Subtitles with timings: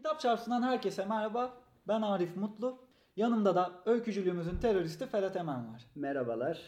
[0.00, 1.50] Kitap Çarpsı'ndan herkese merhaba.
[1.88, 2.78] Ben Arif Mutlu.
[3.16, 5.82] Yanımda da öykücülüğümüzün teröristi Ferhat Emen var.
[5.94, 6.58] Merhabalar.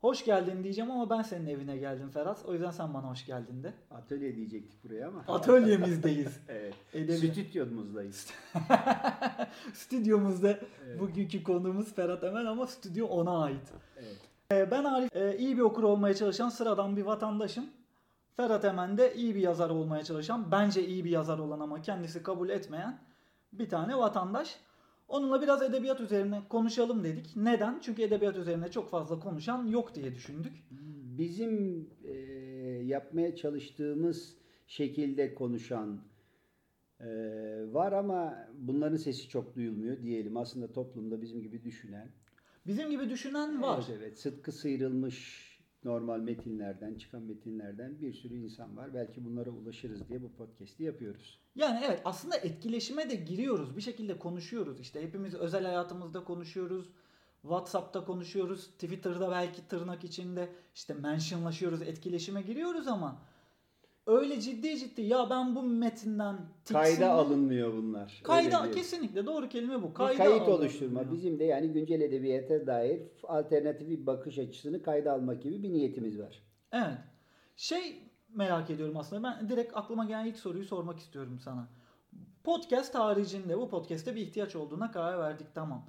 [0.00, 2.44] Hoş geldin diyeceğim ama ben senin evine geldim Ferhat.
[2.44, 3.72] O yüzden sen bana hoş geldin de.
[3.90, 5.24] Atölye diyecektik buraya ama.
[5.28, 6.40] Atölyemizdeyiz.
[6.48, 6.74] evet.
[6.94, 8.26] Edebi- Stüdyomuzdayız.
[9.74, 10.48] Stüdyomuzda
[10.86, 11.00] Evet.
[11.00, 13.72] bugünkü konuğumuz Ferhat Emen ama stüdyo ona ait.
[13.96, 14.18] Evet.
[14.52, 17.66] Ee, Ben Arif e, iyi bir okur olmaya çalışan sıradan bir vatandaşım.
[18.40, 22.22] Ferhat Emen de iyi bir yazar olmaya çalışan, bence iyi bir yazar olan ama kendisi
[22.22, 22.98] kabul etmeyen
[23.52, 24.60] bir tane vatandaş.
[25.08, 27.36] Onunla biraz edebiyat üzerine konuşalım dedik.
[27.36, 27.78] Neden?
[27.82, 30.52] Çünkü edebiyat üzerine çok fazla konuşan yok diye düşündük.
[31.18, 32.12] Bizim e,
[32.84, 36.00] yapmaya çalıştığımız şekilde konuşan
[37.00, 37.06] e,
[37.72, 40.36] var ama bunların sesi çok duyulmuyor diyelim.
[40.36, 42.08] Aslında toplumda bizim gibi düşünen.
[42.66, 43.84] Bizim gibi düşünen var.
[43.88, 44.18] Evet, evet.
[44.18, 45.49] Sıtkı sıyrılmış
[45.84, 48.94] normal metinlerden, çıkan metinlerden bir sürü insan var.
[48.94, 51.40] Belki bunlara ulaşırız diye bu podcast'i yapıyoruz.
[51.54, 53.76] Yani evet aslında etkileşime de giriyoruz.
[53.76, 54.80] Bir şekilde konuşuyoruz.
[54.80, 56.90] İşte hepimiz özel hayatımızda konuşuyoruz.
[57.42, 58.66] WhatsApp'ta konuşuyoruz.
[58.66, 61.82] Twitter'da belki tırnak içinde işte mentionlaşıyoruz.
[61.82, 63.22] Etkileşime giriyoruz ama
[64.10, 66.82] öyle ciddi ciddi ya ben bu metinden tiksindim.
[66.82, 68.20] Kayda alınmıyor bunlar.
[68.24, 69.88] Kayda kesinlikle doğru kelime bu.
[69.88, 70.58] Bir Kayda kayıt alınmıyor.
[70.58, 71.12] oluşturma.
[71.12, 76.18] Bizim de yani güncel edebiyata dair alternatif bir bakış açısını kayda almak gibi bir niyetimiz
[76.18, 76.42] var.
[76.72, 76.98] Evet.
[77.56, 78.02] Şey
[78.34, 79.22] merak ediyorum aslında.
[79.22, 81.68] Ben direkt aklıma gelen ilk soruyu sormak istiyorum sana.
[82.44, 85.86] Podcast haricinde bu podcast'te bir ihtiyaç olduğuna karar verdik tamam.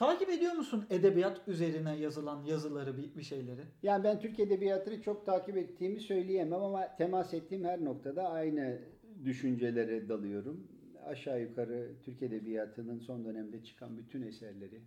[0.00, 3.60] Takip ediyor musun edebiyat üzerine yazılan yazıları bir, şeyleri?
[3.82, 8.78] Yani ben Türk edebiyatını çok takip ettiğimi söyleyemem ama temas ettiğim her noktada aynı
[9.24, 10.68] düşüncelere dalıyorum.
[11.04, 14.80] Aşağı yukarı Türk edebiyatının son dönemde çıkan bütün eserleri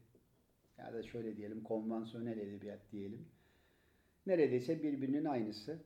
[0.77, 3.25] ya da şöyle diyelim konvansiyonel edebiyat diyelim.
[4.25, 5.79] Neredeyse birbirinin aynısı.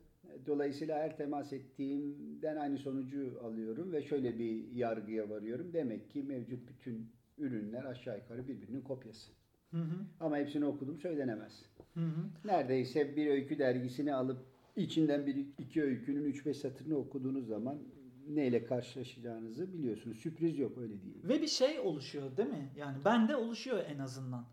[0.46, 5.74] Dolayısıyla her temas ettiğimden aynı sonucu alıyorum ve şöyle bir yargıya varıyorum.
[5.74, 9.32] Demek ki mevcut bütün ürünler aşağı yukarı birbirinin kopyası.
[9.72, 10.06] Hı hı.
[10.20, 11.66] Ama hepsini okudum söylenemez.
[11.94, 12.30] Hı hı.
[12.46, 17.80] Neredeyse bir öykü dergisini alıp içinden bir iki öykünün 3-5 satırını okuduğunuz zaman
[18.28, 20.18] neyle karşılaşacağınızı biliyorsunuz.
[20.18, 21.16] Sürpriz yok öyle değil.
[21.24, 22.70] Ve bir şey oluşuyor değil mi?
[22.78, 24.46] Yani bende oluşuyor en azından.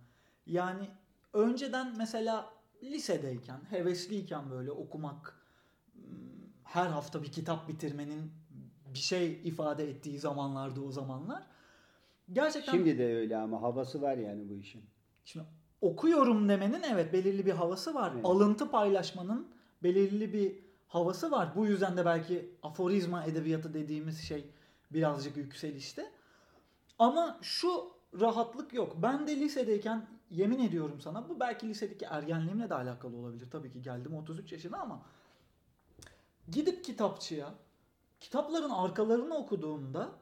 [0.46, 0.88] Yani
[1.32, 2.50] önceden mesela
[2.82, 5.40] lisedeyken, hevesliyken böyle okumak,
[6.64, 8.30] her hafta bir kitap bitirmenin
[8.94, 11.46] bir şey ifade ettiği zamanlardı o zamanlar.
[12.32, 14.84] Gerçekten Şimdi de öyle ama havası var yani bu işin.
[15.24, 15.46] Şimdi
[15.80, 18.12] okuyorum demenin evet belirli bir havası var.
[18.14, 18.24] Evet.
[18.24, 19.48] Alıntı paylaşmanın
[19.82, 20.58] belirli bir
[20.88, 21.52] havası var.
[21.56, 24.44] Bu yüzden de belki aforizma edebiyatı dediğimiz şey
[24.90, 26.10] birazcık yükselişte.
[26.98, 28.96] Ama şu rahatlık yok.
[29.02, 33.50] Ben de lisedeyken yemin ediyorum sana bu belki lisedeki ergenliğimle de alakalı olabilir.
[33.50, 35.02] Tabii ki geldim 33 yaşına ama
[36.50, 37.54] gidip kitapçıya
[38.20, 40.12] kitapların arkalarını okuduğumda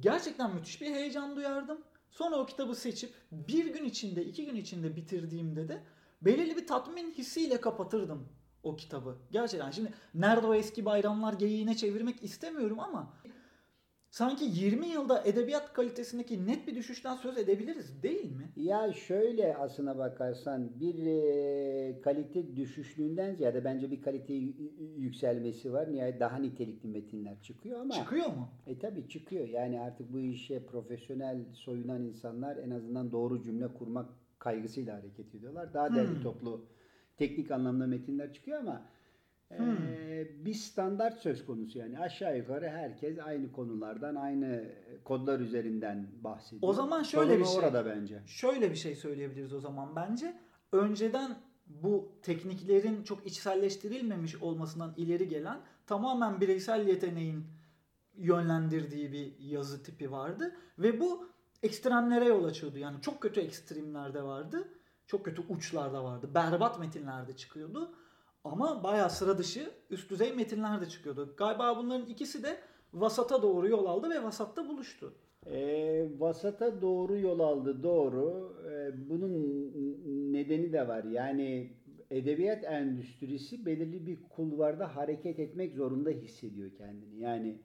[0.00, 1.80] gerçekten müthiş bir heyecan duyardım.
[2.10, 5.82] Sonra o kitabı seçip bir gün içinde, iki gün içinde bitirdiğimde de
[6.22, 8.28] belirli bir tatmin hissiyle kapatırdım
[8.62, 9.18] o kitabı.
[9.30, 13.14] Gerçekten şimdi nerede o eski bayramlar geyiğine çevirmek istemiyorum ama
[14.10, 18.52] sanki 20 yılda edebiyat kalitesindeki net bir düşüşten söz edebiliriz değil mi?
[18.56, 24.34] Ya şöyle aslına bakarsan bir e, kalite düşüşlüğünden ziyade bence bir kalite
[24.96, 25.92] yükselmesi var.
[25.92, 28.48] Nihayet daha nitelikli metinler çıkıyor ama Çıkıyor mu?
[28.66, 29.48] E tabii çıkıyor.
[29.48, 35.74] Yani artık bu işe profesyonel soyunan insanlar en azından doğru cümle kurmak kaygısıyla hareket ediyorlar.
[35.74, 36.22] Daha derli Hmm.
[36.22, 36.64] toplu
[37.16, 38.82] teknik anlamda metinler çıkıyor ama
[39.56, 39.76] Hmm.
[40.44, 44.64] bir standart söz konusu yani aşağı yukarı herkes aynı konulardan aynı
[45.04, 46.70] kodlar üzerinden bahsediyor.
[46.70, 47.58] O zaman şöyle Sorun bir şey.
[47.58, 48.22] orada bence.
[48.26, 50.36] Şöyle bir şey söyleyebiliriz o zaman bence.
[50.72, 57.44] Önceden bu tekniklerin çok içselleştirilmemiş olmasından ileri gelen tamamen bireysel yeteneğin
[58.16, 61.28] yönlendirdiği bir yazı tipi vardı ve bu
[61.62, 62.78] ekstremlere yol açıyordu.
[62.78, 64.68] Yani çok kötü ekstremlerde vardı.
[65.06, 66.30] Çok kötü uçlarda vardı.
[66.34, 67.94] Berbat metinlerde çıkıyordu.
[68.44, 71.34] Ama bayağı sıra dışı üst düzey metinler de çıkıyordu.
[71.36, 72.56] Galiba bunların ikisi de
[72.94, 75.14] vasata doğru yol aldı ve vasatta buluştu.
[75.46, 78.56] E, vasata doğru yol aldı doğru.
[78.70, 79.32] E, bunun
[80.32, 81.04] nedeni de var.
[81.04, 81.72] Yani
[82.10, 87.20] edebiyat endüstrisi belirli bir kulvarda hareket etmek zorunda hissediyor kendini.
[87.20, 87.58] Yani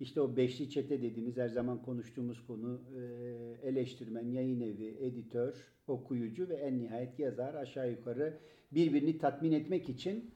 [0.00, 5.54] işte o beşli çete dediğimiz her zaman konuştuğumuz konu e, eleştirmen, yayın evi, editör,
[5.88, 8.38] okuyucu ve en nihayet yazar aşağı yukarı
[8.72, 10.30] birbirini tatmin etmek için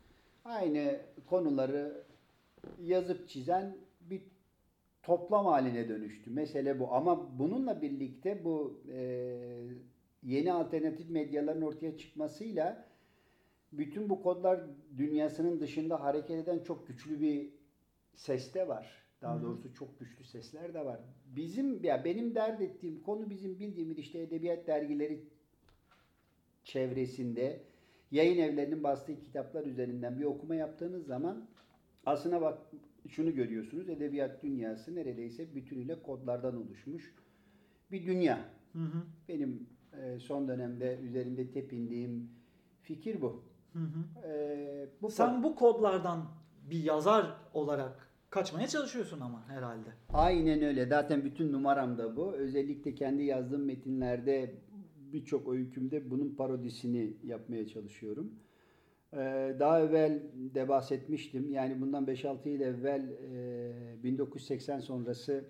[0.44, 2.04] aynı konuları
[2.82, 4.22] yazıp çizen bir
[5.02, 6.30] toplam haline dönüştü.
[6.30, 6.92] Mesele bu.
[6.94, 9.00] Ama bununla birlikte bu e,
[10.22, 12.88] yeni alternatif medyaların ortaya çıkmasıyla
[13.72, 14.60] bütün bu kodlar
[14.96, 17.50] dünyasının dışında hareket eden çok güçlü bir
[18.14, 19.07] ses de var.
[19.22, 19.42] Daha Hı hı.
[19.42, 21.00] doğrusu çok güçlü sesler de var.
[21.36, 25.24] Bizim ya benim dert ettiğim konu bizim bildiğimiz işte edebiyat dergileri
[26.64, 27.62] çevresinde
[28.10, 31.48] yayın evlerinin bastığı kitaplar üzerinden bir okuma yaptığınız zaman
[32.06, 32.58] aslına bak
[33.08, 33.88] şunu görüyorsunuz.
[33.88, 37.14] Edebiyat dünyası neredeyse bütünüyle kodlardan oluşmuş
[37.90, 38.38] bir dünya.
[38.72, 39.02] Hı hı.
[39.28, 39.66] Benim
[40.02, 42.30] e, son dönemde üzerinde tepindiğim
[42.82, 43.42] fikir bu.
[43.72, 44.28] Hı hı.
[44.28, 46.24] E, bu Sen bu kodlardan
[46.70, 49.88] bir yazar olarak kaçmaya çalışıyorsun ama herhalde.
[50.08, 50.86] Aynen öyle.
[50.86, 52.32] Zaten bütün numaram da bu.
[52.32, 54.54] Özellikle kendi yazdığım metinlerde
[55.12, 58.32] birçok öykümde bunun parodisini yapmaya çalışıyorum.
[59.12, 60.22] Ee, Daha evvel
[60.54, 61.50] de bahsetmiştim.
[61.50, 63.08] Yani bundan 5-6 yıl evvel
[63.98, 65.44] e, 1980 sonrası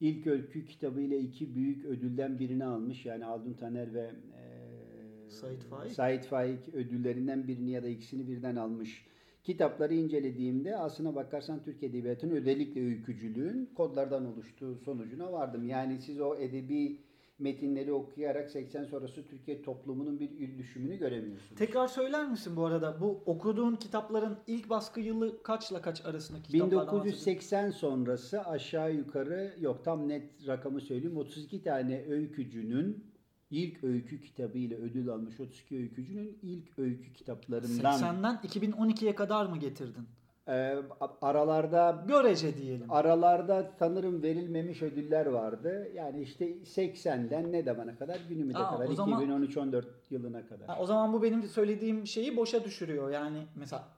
[0.00, 3.06] ilk öykü kitabı ile iki büyük ödülden birini almış.
[3.06, 5.92] Yani Aldun Taner ve e, Sait Faik.
[5.92, 9.06] Sait Faik ödüllerinden birini ya da ikisini birden almış.
[9.48, 15.68] Kitapları incelediğimde aslına bakarsan Türk Edebiyatı'nın özellikle öykücülüğün kodlardan oluştuğu sonucuna vardım.
[15.68, 16.98] Yani siz o edebi
[17.38, 21.58] metinleri okuyarak 80 sonrası Türkiye toplumunun bir düşümünü göremiyorsunuz.
[21.58, 26.86] Tekrar söyler misin bu arada bu okuduğun kitapların ilk baskı yılı kaçla kaç arasındaki kitaplardan
[26.86, 27.26] bahsediyorsun?
[27.26, 33.04] 1980 sonrası aşağı yukarı yok tam net rakamı söyleyeyim 32 tane öykücünün
[33.50, 39.58] ilk öykü kitabı ile ödül almış 32 öykücünün ilk öykü kitaplarından 80'den 2012'ye kadar mı
[39.58, 40.08] getirdin?
[40.48, 40.76] e,
[41.22, 42.92] aralarda Görece diyelim.
[42.92, 45.88] aralarda sanırım verilmemiş ödüller vardı.
[45.94, 50.66] Yani işte 80'den ne zamana kadar günümüze Aa, kadar o zaman- 2013-14 yılına kadar.
[50.66, 53.10] Ha, o zaman bu benim söylediğim şeyi boşa düşürüyor.
[53.10, 53.88] Yani mesela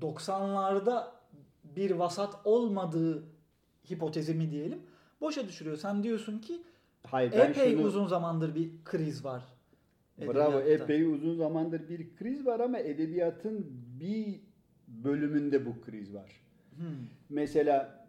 [0.00, 1.04] 90'larda
[1.64, 3.22] bir vasat olmadığı
[3.90, 4.78] hipotezimi diyelim.
[5.20, 5.76] Boşa düşürüyor.
[5.76, 6.62] Sen diyorsun ki
[7.06, 9.44] Hayır ben epey şunu uzun zamandır bir kriz var.
[10.18, 13.66] Bravo epey uzun zamandır bir kriz var ama edebiyatın
[14.00, 14.40] bir
[14.88, 16.30] bölümünde bu kriz var.
[16.76, 16.86] Hmm.
[17.28, 18.06] Mesela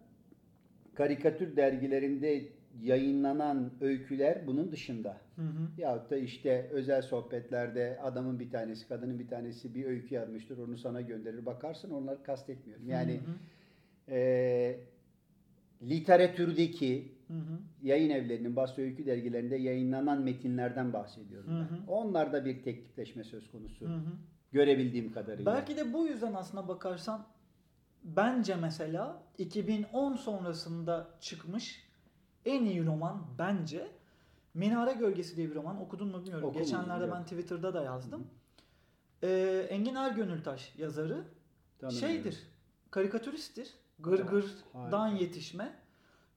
[0.94, 2.48] karikatür dergilerinde
[2.80, 5.20] yayınlanan öyküler bunun dışında.
[5.36, 5.68] Hı hı.
[5.78, 10.58] Yahut da işte özel sohbetlerde adamın bir tanesi, kadının bir tanesi bir öykü yazmıştır.
[10.58, 11.46] Onu sana gönderir.
[11.46, 12.88] Bakarsın onları kastetmiyorum.
[12.88, 14.14] Yani Hı hı.
[14.14, 14.80] e,
[15.82, 17.58] literatürdeki Hı hı.
[17.82, 21.76] yayın evlerinin bastığı öykü dergilerinde yayınlanan metinlerden bahsediyorum Hı ben.
[21.76, 21.90] hı.
[21.92, 23.86] Onlarda bir teklifleşme söz konusu.
[23.86, 24.12] Hı hı.
[24.52, 25.54] Görebildiğim kadarıyla.
[25.54, 27.26] Belki de bu yüzden aslına bakarsan
[28.04, 31.82] bence mesela 2010 sonrasında çıkmış
[32.44, 33.88] en iyi roman bence
[34.54, 35.80] Minare Gölgesi diye bir roman.
[35.80, 36.48] Okudun mu bilmiyorum.
[36.48, 37.14] Okumadım, Geçenlerde yok.
[37.16, 38.26] ben Twitter'da da yazdım.
[39.22, 41.24] Ee, Engin Ergönültaş yazarı
[41.78, 42.08] Tanımıyorum.
[42.08, 42.38] şeydir.
[42.90, 43.74] Karikatüristtir.
[44.02, 45.74] Gırgır'dan yetişme.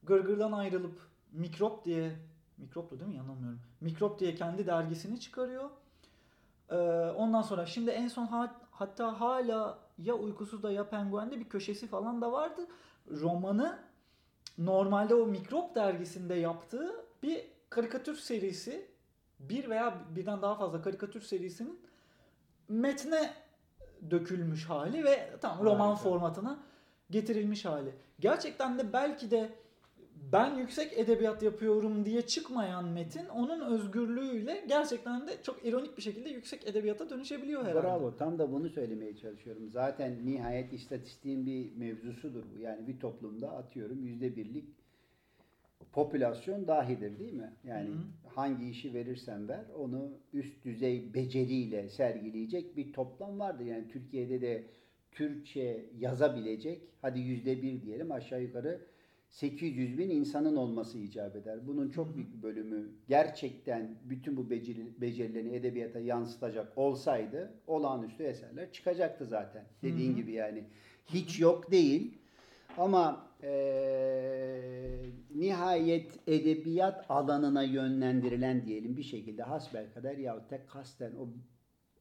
[0.03, 0.99] Gırgır'dan ayrılıp
[1.31, 2.15] Mikrop diye
[2.57, 3.17] Mikroptu değil mi?
[3.17, 3.59] Yanılmıyorum.
[3.81, 5.69] Mikrop diye kendi dergisini çıkarıyor.
[6.69, 6.75] Ee,
[7.17, 12.21] ondan sonra şimdi en son ha- hatta hala ya Uykusuz'da ya Penguen'de bir köşesi falan
[12.21, 12.67] da vardı.
[13.11, 13.79] Romanı
[14.57, 16.91] normalde o Mikrop dergisinde yaptığı
[17.23, 18.91] bir karikatür serisi
[19.39, 21.79] bir veya birden daha fazla karikatür serisinin
[22.69, 23.33] metne
[24.11, 26.03] dökülmüş hali ve tam roman Harika.
[26.03, 26.59] formatına
[27.11, 27.89] getirilmiş hali.
[28.19, 29.49] Gerçekten de belki de
[30.31, 36.29] ben yüksek edebiyat yapıyorum diye çıkmayan metin onun özgürlüğüyle gerçekten de çok ironik bir şekilde
[36.29, 37.83] yüksek edebiyata dönüşebiliyor herhalde.
[37.83, 38.15] Bravo.
[38.17, 39.69] Tam da bunu söylemeye çalışıyorum.
[39.69, 42.61] Zaten nihayet istatistiğin bir mevzusudur bu.
[42.61, 44.65] Yani bir toplumda atıyorum yüzde birlik
[45.91, 47.53] popülasyon dahidir değil mi?
[47.63, 48.29] Yani Hı hı.
[48.35, 53.65] hangi işi verirsen ver onu üst düzey beceriyle sergileyecek bir toplam vardır.
[53.65, 54.63] Yani Türkiye'de de
[55.15, 58.81] Türkçe yazabilecek hadi yüzde bir diyelim aşağı yukarı
[59.29, 61.67] 800 bin insanın olması icap eder.
[61.67, 68.71] Bunun çok büyük bir bölümü gerçekten bütün bu beceri, becerilerini edebiyata yansıtacak olsaydı olağanüstü eserler
[68.71, 69.65] çıkacaktı zaten.
[69.83, 70.63] Dediğin gibi yani.
[71.05, 72.17] Hiç yok değil.
[72.77, 75.05] Ama eee,
[75.35, 81.29] nihayet edebiyat alanına yönlendirilen diyelim bir şekilde hasbelkader yahut da kasten o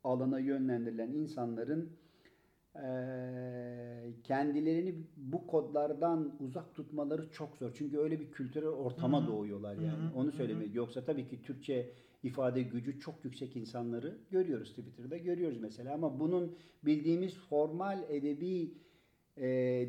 [0.05, 1.97] alana yönlendirilen insanların
[4.23, 7.71] kendilerini bu kodlardan uzak tutmaları çok zor.
[7.75, 9.29] Çünkü öyle bir kültürel ortama Hı hı.
[9.29, 10.03] doğuyorlar yani.
[10.03, 10.75] hı, hı Onu söylemek.
[10.75, 11.91] Yoksa tabii ki Türkçe
[12.23, 18.75] ifade gücü çok yüksek insanları görüyoruz Twitter'da görüyoruz mesela ama bunun bildiğimiz formal edebi
[19.37, 19.47] e,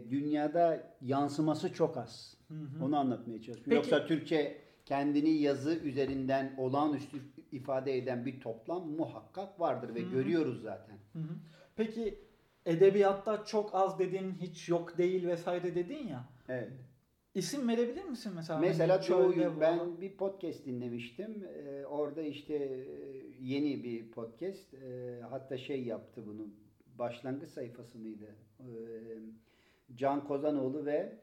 [0.10, 2.38] dünyada yansıması çok az.
[2.48, 2.86] Hı hı.
[2.86, 3.64] Onu anlatmaya çalışıyorum.
[3.66, 7.18] Peki- Yoksa Türkçe kendini yazı üzerinden olağanüstü
[7.52, 10.12] ifade eden bir toplam muhakkak vardır ve Hı hı.
[10.12, 10.96] görüyoruz zaten.
[11.14, 11.34] Hı hı.
[11.76, 12.20] Peki
[12.66, 16.26] edebiyatta çok az dedin, hiç yok değil vesaire dedin ya.
[16.50, 16.72] Evet.
[17.36, 18.60] İsim verebilir misin mesela?
[18.60, 21.44] Mesela Hani çoğu bu- ben bir podcast dinlemiştim.
[21.56, 22.86] Ee, orada işte e,
[23.42, 24.74] yeni bir podcast.
[24.74, 26.48] Ee, hatta şey yaptı bunu.
[27.00, 28.36] Başlangıç sayfası mıydı?
[28.60, 28.64] Ee,
[29.96, 31.14] Can Kozanoğlu ve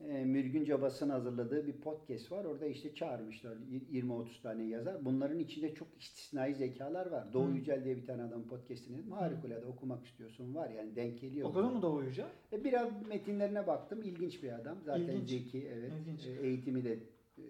[0.00, 2.44] e, Mürgün Cabas'ın hazırladığı bir podcast var.
[2.44, 5.04] Orada işte çağırmışlar y- 20-30 tane yazar.
[5.04, 7.32] Bunların içinde çok istisnai zekalar var.
[7.32, 7.52] Doğu Hı.
[7.52, 9.12] Yücel diye bir tane adam podcastini dinledim.
[9.12, 11.48] Harikulade okumak istiyorsun var yani denk geliyor.
[11.48, 12.28] Okudun mu Doğu Yücel?
[12.52, 14.02] E, Biraz metinlerine baktım.
[14.02, 14.78] İlginç bir adam.
[14.84, 15.28] Zaten İlginç.
[15.30, 15.68] zeki.
[15.74, 15.92] Evet.
[16.00, 16.26] İlginç.
[16.26, 16.92] E, Eğitimi de
[17.38, 17.42] e,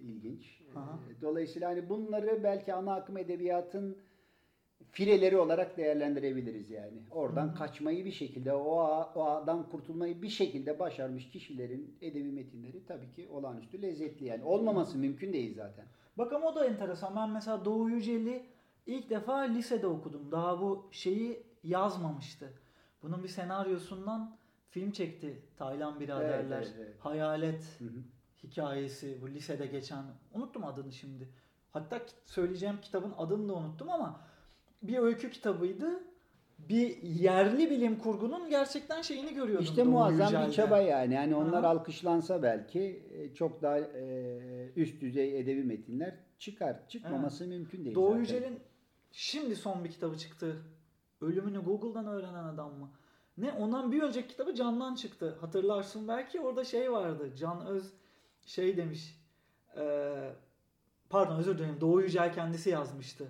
[0.00, 0.60] ilginç.
[0.74, 0.98] Aha.
[1.18, 3.96] E, Dolayısıyla hani bunları belki ana akım edebiyatın
[4.96, 6.98] fileleri olarak değerlendirebiliriz yani.
[7.10, 7.54] Oradan Hı.
[7.54, 13.12] kaçmayı bir şekilde, o, ağa- o ağdan kurtulmayı bir şekilde başarmış kişilerin edebi metinleri tabii
[13.12, 14.44] ki olağanüstü lezzetli yani.
[14.44, 15.84] Olmaması mümkün değil zaten.
[16.18, 17.16] Bak ama o da enteresan.
[17.16, 18.46] Ben mesela Doğu Yücel'i
[18.86, 20.32] ilk defa lisede okudum.
[20.32, 22.52] Daha bu şeyi yazmamıştı.
[23.02, 24.36] Bunun bir senaryosundan
[24.70, 26.56] film çekti Taylan biraderler.
[26.56, 26.94] Evet, evet, evet.
[26.98, 28.02] Hayalet Hı hı.
[28.42, 30.04] hikayesi bu lisede geçen.
[30.34, 31.28] Unuttum adını şimdi.
[31.72, 34.20] Hatta söyleyeceğim kitabın adını da unuttum ama
[34.82, 36.00] bir öykü kitabıydı.
[36.58, 39.64] Bir yerli bilim kurgunun gerçekten şeyini görüyordum.
[39.64, 40.46] İşte muazzam Yücel'de.
[40.48, 41.14] bir çaba yani.
[41.14, 41.68] Yani onlar Aha.
[41.68, 46.88] alkışlansa belki e, çok daha e, üst düzey edebi metinler çıkar.
[46.88, 47.94] Çıkmaması mümkün değil.
[47.94, 48.20] Doğu zaten.
[48.20, 48.60] Yücel'in
[49.12, 50.56] şimdi son bir kitabı çıktı.
[51.20, 52.90] Ölümünü Google'dan öğrenen adam mı?
[53.38, 53.52] Ne?
[53.52, 55.36] Ondan bir önceki kitabı Can'dan çıktı.
[55.40, 57.30] Hatırlarsın belki orada şey vardı.
[57.38, 57.92] Can Öz
[58.46, 59.20] şey demiş.
[59.76, 60.32] eee,
[61.10, 61.80] pardon özür dilerim.
[61.80, 63.28] Doğu Yücel kendisi yazmıştı.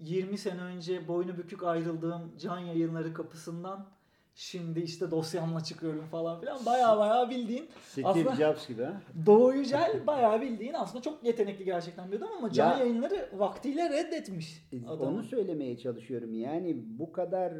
[0.00, 3.86] 20 sene önce boynu bükük ayrıldığım Can Yayınları kapısından
[4.34, 6.66] şimdi işte dosyamla çıkıyorum falan filan.
[6.66, 9.02] Baya baya bildiğin Steve Jobs gibi ha.
[9.26, 13.90] Doğu Yücel bayağı bildiğin aslında çok yetenekli gerçekten bir adam ama Can Ya- Yayınları vaktiyle
[13.90, 15.10] reddetmiş E, adamı.
[15.10, 16.34] Onu söylemeye çalışıyorum.
[16.34, 17.52] Yani bu kadar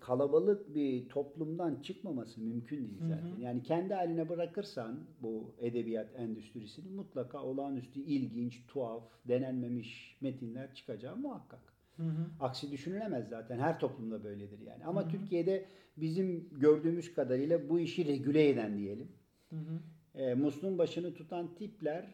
[0.00, 3.08] kalabalık bir toplumdan çıkmaması mümkün değil Hı hı.
[3.08, 3.40] zaten.
[3.40, 11.60] Yani kendi haline bırakırsan bu edebiyat endüstrisini mutlaka olağanüstü ilginç, tuhaf, denenmemiş metinler çıkacağı muhakkak.
[11.96, 12.26] Hı hı.
[12.40, 13.58] Aksi düşünülemez zaten.
[13.58, 14.84] Her toplumda böyledir yani.
[14.84, 15.10] Ama Hı hı.
[15.10, 15.64] Türkiye'de
[15.96, 19.08] bizim gördüğümüz kadarıyla bu işi regüle eden diyelim.
[19.50, 19.80] Hı hı.
[20.14, 22.04] E, musluğun başını tutan tipler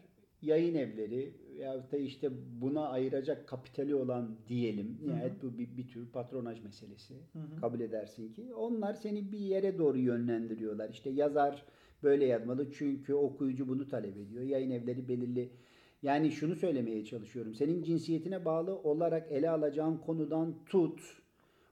[0.46, 4.98] yayın evleri ya da işte buna ayıracak kapitali olan diyelim.
[5.00, 5.08] Hı hı.
[5.08, 7.14] Nihayet bu bir, bir tür patronaj meselesi.
[7.32, 7.60] Hı hı.
[7.60, 8.54] Kabul edersin ki.
[8.54, 10.90] Onlar seni bir yere doğru yönlendiriyorlar.
[10.90, 11.64] İşte yazar
[12.02, 14.42] böyle yazmalı çünkü okuyucu bunu talep ediyor.
[14.44, 15.50] Yayın evleri belirli
[16.02, 17.54] yani şunu söylemeye çalışıyorum.
[17.54, 21.00] Senin cinsiyetine bağlı olarak ele alacağın konudan tut,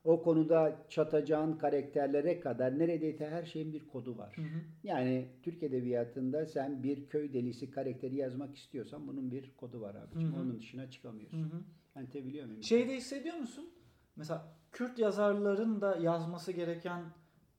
[0.05, 4.33] o konuda çatacağın karakterlere kadar neredeyse her şeyin bir kodu var.
[4.37, 4.47] Hı hı.
[4.85, 10.33] Yani Türk Edebiyatı'nda sen bir köy delisi karakteri yazmak istiyorsan bunun bir kodu var abiciğim.
[10.33, 10.41] Hı hı.
[10.43, 11.39] Onun dışına Hı çıkamıyorsun.
[11.43, 11.61] hı.
[11.95, 12.63] Anlatabiliyor muyum?
[12.63, 13.71] Şeyde hissediyor musun?
[14.17, 17.03] Mesela Kürt yazarların da yazması gereken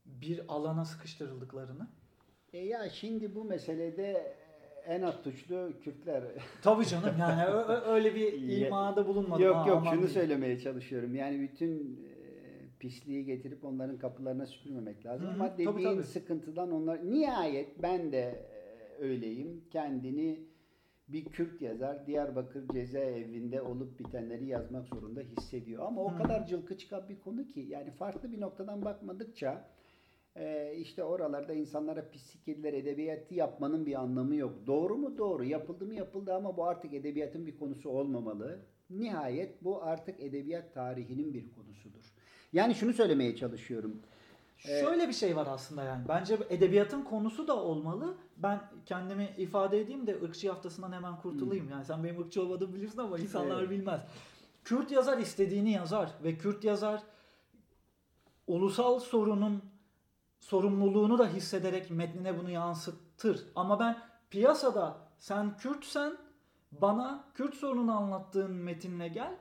[0.06, 1.88] bir alana sıkıştırıldıklarını.
[2.54, 4.36] E ya şimdi bu meselede
[4.86, 6.24] en at tuşlu Kürtler.
[6.62, 7.44] Tabii canım yani
[7.88, 8.34] öyle bir
[8.66, 9.44] imada bulunmadım.
[9.46, 10.10] yok yok şunu diyeyim.
[10.10, 11.16] söylemeye çalışıyorum.
[11.16, 12.15] Yani bütün e,
[12.80, 15.28] pisliği getirip onların kapılarına süpürmemek lazım.
[15.28, 16.04] Hı hı, Ama tabii, dediğin tabii.
[16.04, 19.64] sıkıntıdan onlar nihayet ben de e, öyleyim.
[19.72, 20.40] Kendini
[21.08, 25.84] bir Kürt yazar Diyarbakır cezaevinde olup bitenleri yazmak zorunda hissediyor.
[25.88, 26.18] Ama o Hı.
[26.18, 29.68] kadar cılkı çıkan bir konu ki yani farklı bir noktadan bakmadıkça
[30.36, 34.68] e, işte oralarda insanlara pislik yediler edebiyatı yapmanın bir anlamı yok.
[34.68, 35.18] Doğru mu?
[35.18, 35.44] Doğru.
[35.44, 35.94] Yapıldı mı?
[35.94, 38.60] Yapıldı ama bu artık edebiyatın bir konusu olmamalı.
[38.90, 42.15] Nihayet bu artık edebiyat tarihinin bir konusudur.
[42.56, 44.00] Yani şunu söylemeye çalışıyorum.
[44.66, 46.08] Ee, Şöyle bir şey var aslında yani.
[46.08, 48.14] Bence edebiyatın konusu da olmalı.
[48.38, 51.70] Ben kendimi ifade edeyim de ırkçı haftasından hemen kurtulayım.
[51.70, 53.70] Yani sen benim ırkçı olmadığımı bilirsin ama insanlar Evet.
[53.70, 54.02] bilmez.
[54.64, 57.04] Kürt yazar istediğini yazar ve Kürt yazar
[58.48, 59.64] ulusal sorunun
[60.40, 63.46] sorumluluğunu da hissederek metnine bunu yansıtır.
[63.56, 63.98] Ama ben
[64.30, 66.18] piyasada sen Kürtsen
[66.72, 69.36] bana Kürt sorununu anlattığın metinle gel.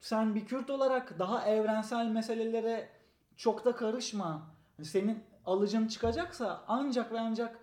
[0.00, 2.88] Sen bir Kürt olarak daha evrensel meselelere
[3.36, 4.42] çok da karışma.
[4.82, 7.58] Senin alıcın çıkacaksa ancak ve ancak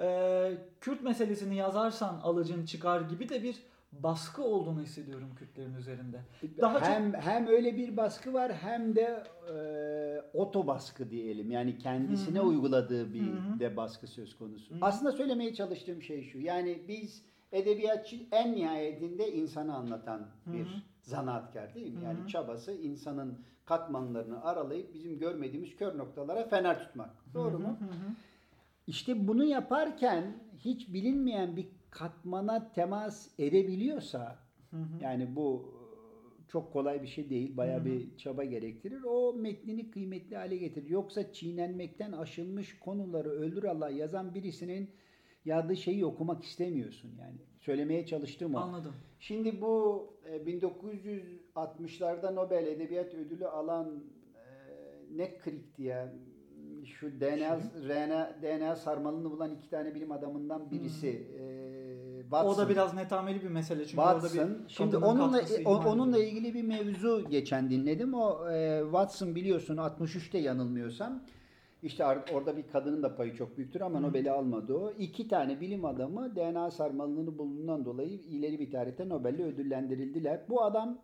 [0.00, 3.62] e, Kürt meselesini yazarsan alıcın çıkar gibi de bir
[3.92, 6.20] baskı olduğunu hissediyorum Kürtlerin üzerinde.
[6.60, 9.24] Daha çok- hem hem öyle bir baskı var hem de
[9.54, 9.56] e,
[10.38, 11.50] oto baskı diyelim.
[11.50, 12.46] Yani kendisine Hı hı.
[12.46, 13.60] uyguladığı bir Hı hı.
[13.60, 14.74] de baskı söz konusu.
[14.74, 14.78] Hı hı.
[14.82, 16.38] Aslında söylemeye çalıştığım şey şu.
[16.38, 20.68] Yani biz edebiyatçı en nihayetinde insanı anlatan bir hı.
[21.06, 22.00] Zanaatkar değil mi?
[22.00, 22.26] Hı Yani hı.
[22.26, 27.10] çabası insanın katmanlarını aralayıp bizim görmediğimiz kör noktalara fener tutmak.
[27.34, 27.78] Doğru Hı hı, mu?
[27.80, 28.14] hı hı.
[28.86, 34.38] İşte bunu yaparken hiç bilinmeyen bir katmana temas edebiliyorsa
[34.70, 35.02] Hı hı.
[35.02, 37.56] yani bu e, çok kolay bir şey değil.
[37.56, 37.84] Bayağı Hı hı.
[37.86, 39.02] bir çaba gerektirir.
[39.02, 40.88] O metnini kıymetli hale getirir.
[40.90, 44.90] Yoksa çiğnenmekten aşılmış konuları öldür Allah yazan birisinin
[45.44, 47.36] yazdığı şeyi okumak istemiyorsun yani.
[47.66, 48.58] Söylemeye çalıştığım o.
[48.58, 48.92] Anladım.
[49.20, 54.04] Şimdi bu e, 1960'larda Nobel Edebiyat Ödülü alan
[54.34, 54.40] e,
[55.16, 56.12] ne Crick'ti ya
[56.84, 57.58] şu DNA
[57.88, 62.48] RNA, DNA sarmalını bulan iki tane bilim adamından birisi e, Watson.
[62.52, 64.64] O da biraz netameli bir mesele çünkü orada Watson.
[64.64, 68.14] bir Şimdi onunla katkısı o- onunla ilgili bir mevzu geçen dinledim.
[68.14, 71.22] O e, Watson biliyorsun 63'te yanılmıyorsam
[71.82, 74.92] işte orada bir kadının da payı çok büyüktür ama Nobel'i almadı o.
[74.98, 80.40] İki tane bilim adamı DNA sarmalını bulduğundan dolayı ileri bir tarihte Nobel'le ödüllendirildiler.
[80.48, 80.98] Bu adam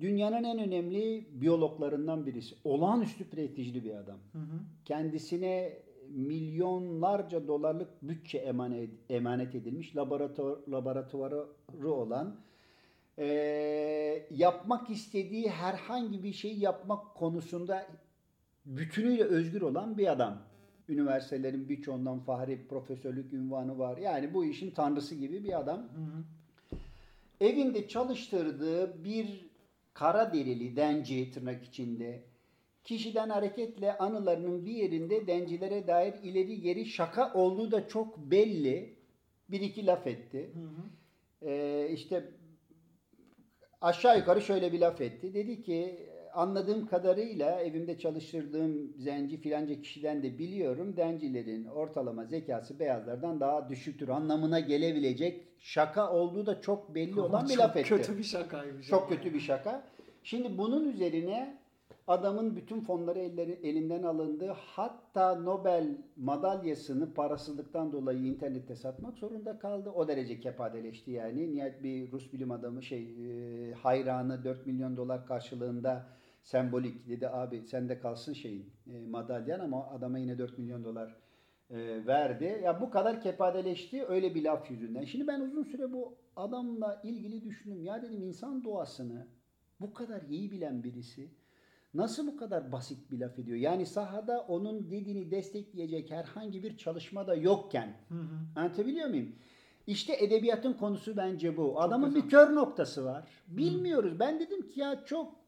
[0.00, 2.54] dünyanın en önemli biyologlarından birisi.
[2.64, 4.18] Olağanüstü prestijli bir adam.
[4.32, 4.60] Hı hı.
[4.84, 8.38] Kendisine milyonlarca dolarlık bütçe
[9.08, 11.46] emanet, edilmiş laboratuvar, laboratuvarı
[11.84, 12.36] olan
[13.18, 17.86] eee, yapmak istediği herhangi bir şeyi yapmak konusunda
[18.64, 20.42] bütünüyle özgür olan bir adam.
[20.88, 23.96] Üniversitelerin birçoğundan fahri profesörlük ünvanı var.
[23.96, 26.24] Yani bu işin tanrısı gibi bir adam Hı hı.
[27.40, 29.50] evinde çalıştırdığı bir
[29.94, 32.22] kara derili denci tırnak içinde
[32.84, 38.96] kişiden hareketle anılarının bir yerinde dencilere dair ileri geri şaka olduğu da çok belli.
[39.50, 40.50] Bir iki laf etti.
[40.54, 41.50] Hı hı.
[41.50, 42.30] Ee, işte
[43.80, 45.34] aşağı yukarı şöyle bir laf etti.
[45.34, 50.96] Dedi ki anladığım kadarıyla evimde çalıştırdığım zenci filanca kişiden de biliyorum.
[50.96, 57.48] Dencilerin ortalama zekası beyazlardan daha düşüktür anlamına gelebilecek şaka olduğu da çok belli olan Ama
[57.48, 57.88] bir çok laf etti.
[57.88, 58.88] kötü bir şakaymış.
[58.88, 59.10] Çok ama.
[59.10, 59.84] kötü bir şaka.
[60.22, 61.58] Şimdi bunun üzerine
[62.06, 64.56] adamın bütün fonları elleri, elinden alındı.
[64.58, 69.90] Hatta Nobel madalyasını parasızlıktan dolayı internette satmak zorunda kaldı.
[69.90, 71.54] O derece kepadeleşti yani.
[71.54, 76.06] Nihayet bir Rus bilim adamı şey e, hayranı 4 milyon dolar karşılığında
[76.42, 81.16] sembolik dedi abi sende kalsın şeyin e, madalyan ama adama yine 4 milyon dolar
[81.70, 82.60] e, verdi.
[82.64, 85.04] Ya bu kadar kepadeleşti öyle bir laf yüzünden.
[85.04, 87.82] Şimdi ben uzun süre bu adamla ilgili düşündüm.
[87.82, 89.26] Ya dedim insan doğasını
[89.80, 91.28] bu kadar iyi bilen birisi
[91.94, 93.56] nasıl bu kadar basit bir laf ediyor?
[93.56, 97.96] Yani sahada onun dediğini destekleyecek herhangi bir çalışma da yokken.
[98.08, 98.38] Hı hı.
[98.56, 99.32] Anlatabiliyor muyum?
[99.86, 101.80] İşte edebiyatın konusu bence bu.
[101.80, 103.28] Adamın bir kör noktası var.
[103.48, 104.20] Bilmiyoruz.
[104.20, 105.41] Ben dedim ki ya çok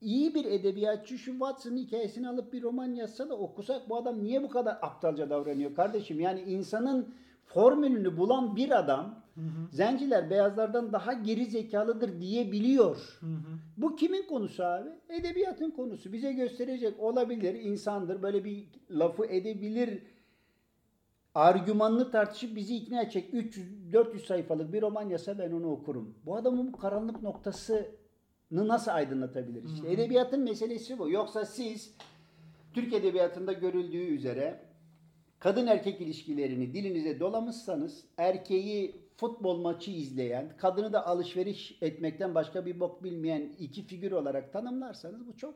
[0.00, 4.42] iyi bir edebiyatçı şu Watson'ın hikayesini alıp bir roman yazsa da okusak bu adam niye
[4.42, 6.20] bu kadar aptalca davranıyor kardeşim?
[6.20, 9.76] Yani insanın formülünü bulan bir adam Hı hı.
[9.76, 13.18] zenciler beyazlardan daha geri zekalıdır diyebiliyor.
[13.20, 13.58] Hı hı.
[13.76, 14.88] Bu kimin konusu abi?
[15.08, 16.12] Edebiyatın konusu.
[16.12, 18.22] Bize gösterecek olabilir, insandır.
[18.22, 20.02] Böyle bir lafı edebilir.
[21.34, 26.14] Argümanını tartışıp bizi ikna edecek 300-400 sayfalık bir roman yazsa ben onu okurum.
[26.26, 27.86] Bu adamın bu karanlık noktasını
[28.50, 29.74] nasıl aydınlatabiliriz?
[29.74, 31.10] İşte edebiyatın meselesi bu.
[31.10, 31.94] Yoksa siz
[32.74, 34.60] Türk edebiyatında görüldüğü üzere
[35.38, 42.80] kadın erkek ilişkilerini dilinize dolamışsanız erkeği futbol maçı izleyen, kadını da alışveriş etmekten başka bir
[42.80, 45.54] bok bilmeyen iki figür olarak tanımlarsanız bu çok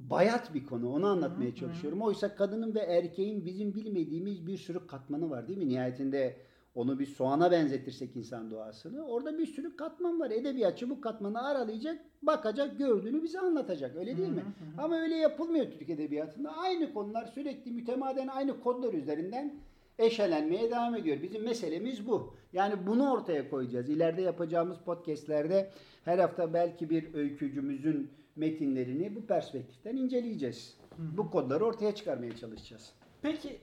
[0.00, 0.92] bayat bir konu.
[0.92, 2.02] Onu anlatmaya çalışıyorum.
[2.02, 5.68] Oysa kadının ve erkeğin bizim bilmediğimiz bir sürü katmanı var değil mi?
[5.68, 6.36] Nihayetinde
[6.74, 10.30] onu bir soğana benzetirsek insan doğasını orada bir sürü katman var.
[10.30, 13.96] Edebiyatçı bu katmanı aralayacak, bakacak, gördüğünü bize anlatacak.
[13.96, 14.44] Öyle değil mi?
[14.78, 16.56] Ama öyle yapılmıyor Türk edebiyatında.
[16.56, 19.54] Aynı konular sürekli mütemadiyen aynı kodlar üzerinden
[19.98, 21.22] eşelenmeye devam ediyor.
[21.22, 22.34] Bizim meselemiz bu.
[22.52, 23.88] Yani bunu ortaya koyacağız.
[23.88, 25.70] İleride yapacağımız podcastlerde
[26.04, 30.76] her hafta belki bir öykücümüzün metinlerini bu perspektiften inceleyeceğiz.
[30.98, 32.92] Bu kodları ortaya çıkarmaya çalışacağız.
[33.22, 33.58] Peki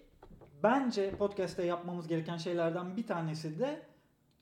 [0.63, 3.81] bence podcast'te yapmamız gereken şeylerden bir tanesi de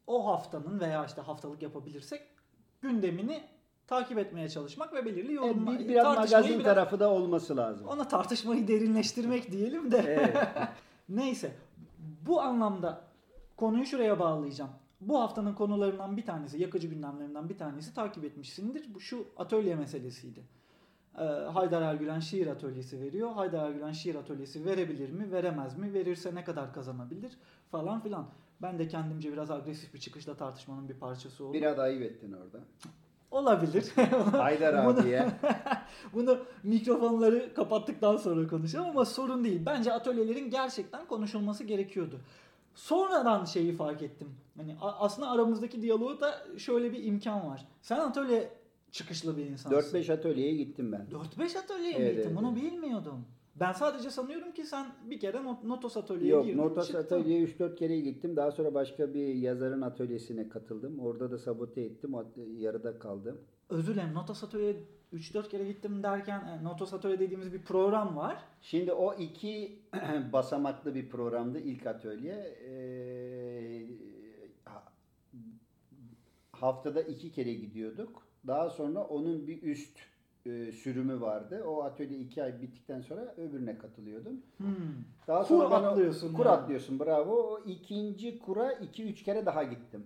[0.08, 2.22] o haftanın veya işte haftalık yapabilirsek
[2.82, 3.44] gündemini
[3.88, 5.80] takip etmeye çalışmak ve belirli yorumlar.
[5.80, 7.88] bir, biraz magazin biraz- tarafı da olması lazım.
[7.88, 9.98] Ona tartışmayı derinleştirmek diyelim de.
[10.08, 10.38] Evet.
[11.10, 11.52] Neyse.
[12.26, 13.02] Bu anlamda
[13.58, 14.72] konuyu şuraya bağlayacağım.
[15.02, 18.94] Bu haftanın konularından bir tanesi, yakıcı gündemlerinden bir tanesi takip etmişsindir.
[18.94, 20.44] Bu şu atölye meselesiydi.
[21.18, 23.32] Ee, Haydar Ergülen şiir atölyesi veriyor.
[23.32, 25.94] Haydar Ergülen şiir atölyesi verebilir mi, veremez mi?
[25.94, 27.32] Verirse ne kadar kazanabilir
[27.72, 28.28] falan filan.
[28.62, 31.54] Ben de kendimce biraz agresif bir çıkışla tartışmanın bir parçası oldum.
[31.54, 32.60] Biraz ayıp ettin orada.
[33.32, 33.86] Olabilir.
[34.32, 35.28] Haydar Bunu- abiye.
[36.14, 39.62] Bunu mikrofonları kapattıktan sonra konuşacağım ama sorun değil.
[39.66, 42.20] Bence atölyelerin gerçekten konuşulması gerekiyordu.
[42.76, 44.36] Sonradan şeyi fark ettim.
[44.58, 47.68] Hani aslında aramızdaki diyaloğu da şöyle bir imkan var.
[47.82, 48.50] Sen atölye
[48.98, 49.98] çıkışlı bir insansın.
[50.00, 51.08] 4-5 atölyeye gittim ben.
[51.12, 52.30] 4-5 atölyeye Evet, gittin?
[52.30, 52.64] evet, Bunu evet.
[52.72, 53.26] bilmiyordum.
[53.56, 57.04] Ben sadece sanıyorum ki sen bir kere not- Notos atölyeye Yok, girdin Notas çıktın.
[57.04, 58.36] Atölye'ye 3-4 kere gittim.
[58.36, 61.00] Daha sonra başka bir yazarın atölyesine katıldım.
[61.00, 62.16] Orada da sabote ettim.
[62.58, 63.38] Yarıda kaldım.
[63.70, 64.76] Özür dilerim Notos atölyeye
[65.14, 68.38] 3-4 kere gittim derken e, Notos atölye dediğimiz bir program var.
[68.62, 69.80] Şimdi o iki
[70.34, 72.34] basamaklı bir programdı ilk atölye.
[72.34, 73.88] Ee,
[74.66, 74.94] ha-
[76.52, 78.27] haftada iki kere gidiyorduk.
[78.48, 79.98] Daha sonra onun bir üst
[80.46, 81.64] e, sürümü vardı.
[81.68, 84.42] O atölye iki ay bittikten sonra öbürüne katılıyordum.
[84.58, 84.68] Hmm.
[85.28, 86.56] Daha Kur sonra ben o- atlıyorsun Kur yani.
[86.56, 87.34] atlıyorsun bravo.
[87.36, 90.04] O ikinci kura iki üç kere daha gittim.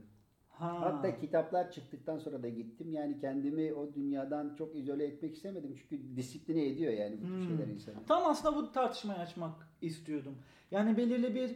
[0.50, 0.82] Ha.
[0.82, 2.94] Hatta kitaplar çıktıktan sonra da gittim.
[2.94, 5.76] Yani kendimi o dünyadan çok izole etmek istemedim.
[5.90, 7.44] Çünkü disipline ediyor yani bu Hmm.
[7.48, 7.96] şeyler insanı.
[8.08, 10.36] Tam aslında bu tartışmayı açmak istiyordum.
[10.72, 11.52] Yani belirli bir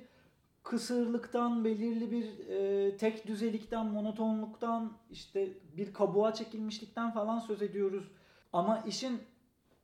[0.66, 8.12] kısırlıktan, belirli bir e, tek düzelikten, monotonluktan, işte bir kabuğa çekilmişlikten falan söz ediyoruz.
[8.54, 9.20] Ama işin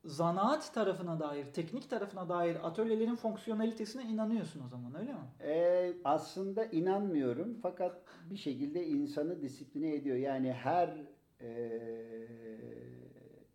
[0.06, 5.20] zanaat tarafına dair, teknik tarafına dair atölyelerin fonksiyonalitesine inanıyorsun o zaman öyle mi?
[5.42, 10.18] Ee, aslında inanmıyorum fakat bir şekilde insanı disipline ediyor.
[10.18, 10.98] Yani her
[11.42, 11.72] e,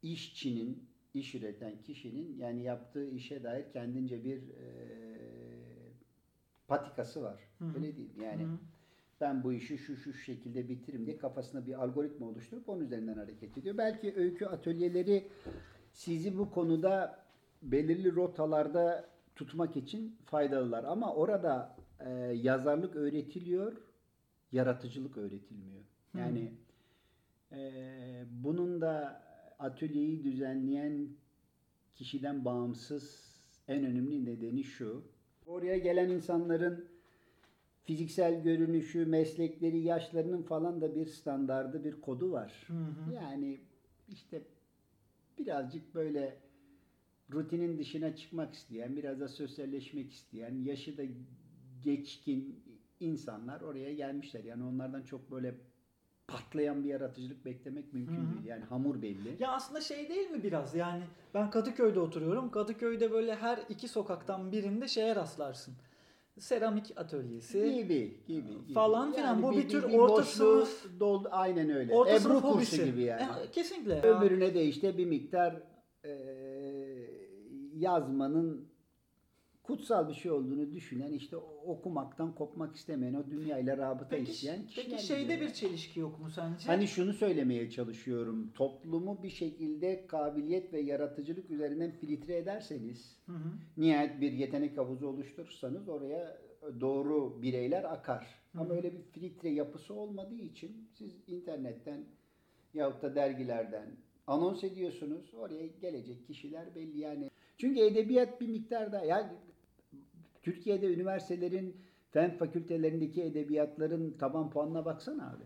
[0.03, 4.96] işçinin, iş üreten kişinin yani yaptığı işe dair kendince bir e,
[6.69, 7.41] patikası var.
[7.59, 7.77] Hı hı.
[7.77, 8.11] Öyle değil?
[8.23, 8.59] Yani Hı.
[9.21, 13.59] ben bu işi şu şu şekilde bitiririm diye kafasında bir algoritma oluşturup onun üzerinden hareket
[13.59, 13.79] ediyor.
[13.79, 15.29] Belki öykü atölyeleri
[15.93, 17.25] sizi bu konuda
[17.63, 20.85] belirli rotalarda tutmak için faydalılar.
[20.85, 22.11] Ama orada e,
[22.43, 23.77] yazarlık öğretiliyor,
[24.53, 25.83] yaratıcılık öğretilmiyor.
[26.13, 26.19] Hı.
[26.19, 26.53] Yani
[27.53, 29.23] e, bunun da
[29.59, 31.09] atölyeyi düzenleyen
[31.95, 33.27] kişiden bağımsız
[33.69, 35.16] en önemli nedeni şu.
[35.47, 36.89] Oraya gelen insanların
[37.85, 42.65] fiziksel görünüşü, meslekleri, yaşlarının falan da bir standardı, bir kodu var.
[42.67, 43.15] Hı hı.
[43.15, 43.61] Yani
[44.09, 44.43] işte
[45.39, 46.37] birazcık böyle
[47.33, 51.03] rutinin dışına çıkmak isteyen, biraz da sosyalleşmek isteyen, yaşı da
[51.83, 52.63] geçkin
[53.01, 54.45] insanlar oraya gelmişler.
[54.45, 55.55] Yani onlardan çok böyle
[56.29, 58.35] patlayan bir yaratıcılık beklemek mümkün Hı hı.
[58.35, 58.47] değil.
[58.47, 59.37] Yani hamur belli.
[59.39, 61.03] Ya aslında şey değil mi biraz yani
[61.35, 62.51] ben Kadıköy'de oturuyorum.
[62.51, 65.75] Kadıköy'de böyle her iki sokaktan birinde şeye rastlarsın.
[66.39, 67.59] Seramik atölyesi.
[67.75, 68.73] gibi gibi, gibi.
[68.73, 69.43] Falan filan.
[69.43, 71.95] Bu bir tür orta boşluğu sınıf- doldu aynen öyle.
[71.95, 73.23] Orta Ebru sınıf kursu gibi yani.
[73.23, 74.01] E, kesinlikle.
[74.03, 75.63] Öbürüne de işte bir miktar
[76.05, 77.11] eee,
[77.75, 78.69] yazmanın
[79.67, 84.87] kutsal bir şey olduğunu düşünen işte okumaktan kopmak istemeyen o dünyayla rabıta Peki, isteyen kişiler.
[84.91, 86.67] peki şeyde bir çelişki yok mu sence?
[86.67, 88.51] Hani şunu söylemeye çalışıyorum.
[88.55, 93.49] Toplumu bir şekilde kabiliyet ve yaratıcılık üzerinden filtre ederseniz, Hı hı.
[93.77, 96.39] nihayet bir yetenek havuzu oluşturursanız oraya
[96.81, 98.27] doğru bireyler akar.
[98.53, 98.61] Hı.
[98.61, 102.05] Ama öyle bir filtre yapısı olmadığı için siz internetten
[102.75, 105.35] yahut da dergilerden anons ediyorsunuz.
[105.35, 107.31] Oraya gelecek kişiler belli yani.
[107.59, 109.29] Çünkü edebiyat bir miktarda yani
[110.47, 111.77] Türkiye'de üniversitelerin
[112.11, 115.43] fen fakültelerindeki edebiyatların taban puanına baksana abi.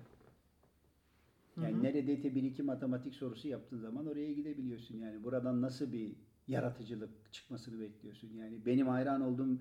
[1.62, 1.82] Yani Hı hı.
[1.82, 4.98] neredeyse bir iki matematik sorusu yaptığın zaman oraya gidebiliyorsun.
[4.98, 6.12] Yani buradan nasıl bir
[6.48, 8.28] yaratıcılık çıkmasını bekliyorsun?
[8.34, 9.58] Yani benim hayran olduğum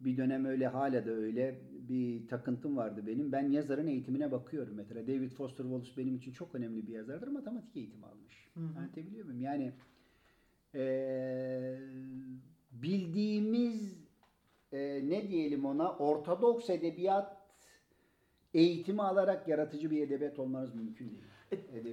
[0.00, 3.32] bir dönem öyle hala da öyle bir takıntım vardı benim.
[3.32, 5.06] Ben yazarın eğitimine bakıyorum mesela.
[5.06, 7.28] David Foster Wallace benim için çok önemli bir yazardır.
[7.28, 8.48] Matematik eğitimi almış.
[8.54, 8.78] Hı hı.
[8.78, 9.40] Anlatabiliyor muyum?
[9.40, 9.72] Yani
[10.74, 11.78] eee,
[12.72, 14.09] bildiğimiz
[14.72, 17.36] eee, ne diyelim ona ortodoks edebiyat
[18.54, 21.22] eğitimi alarak yaratıcı bir edebiyat olmanız mümkün değil.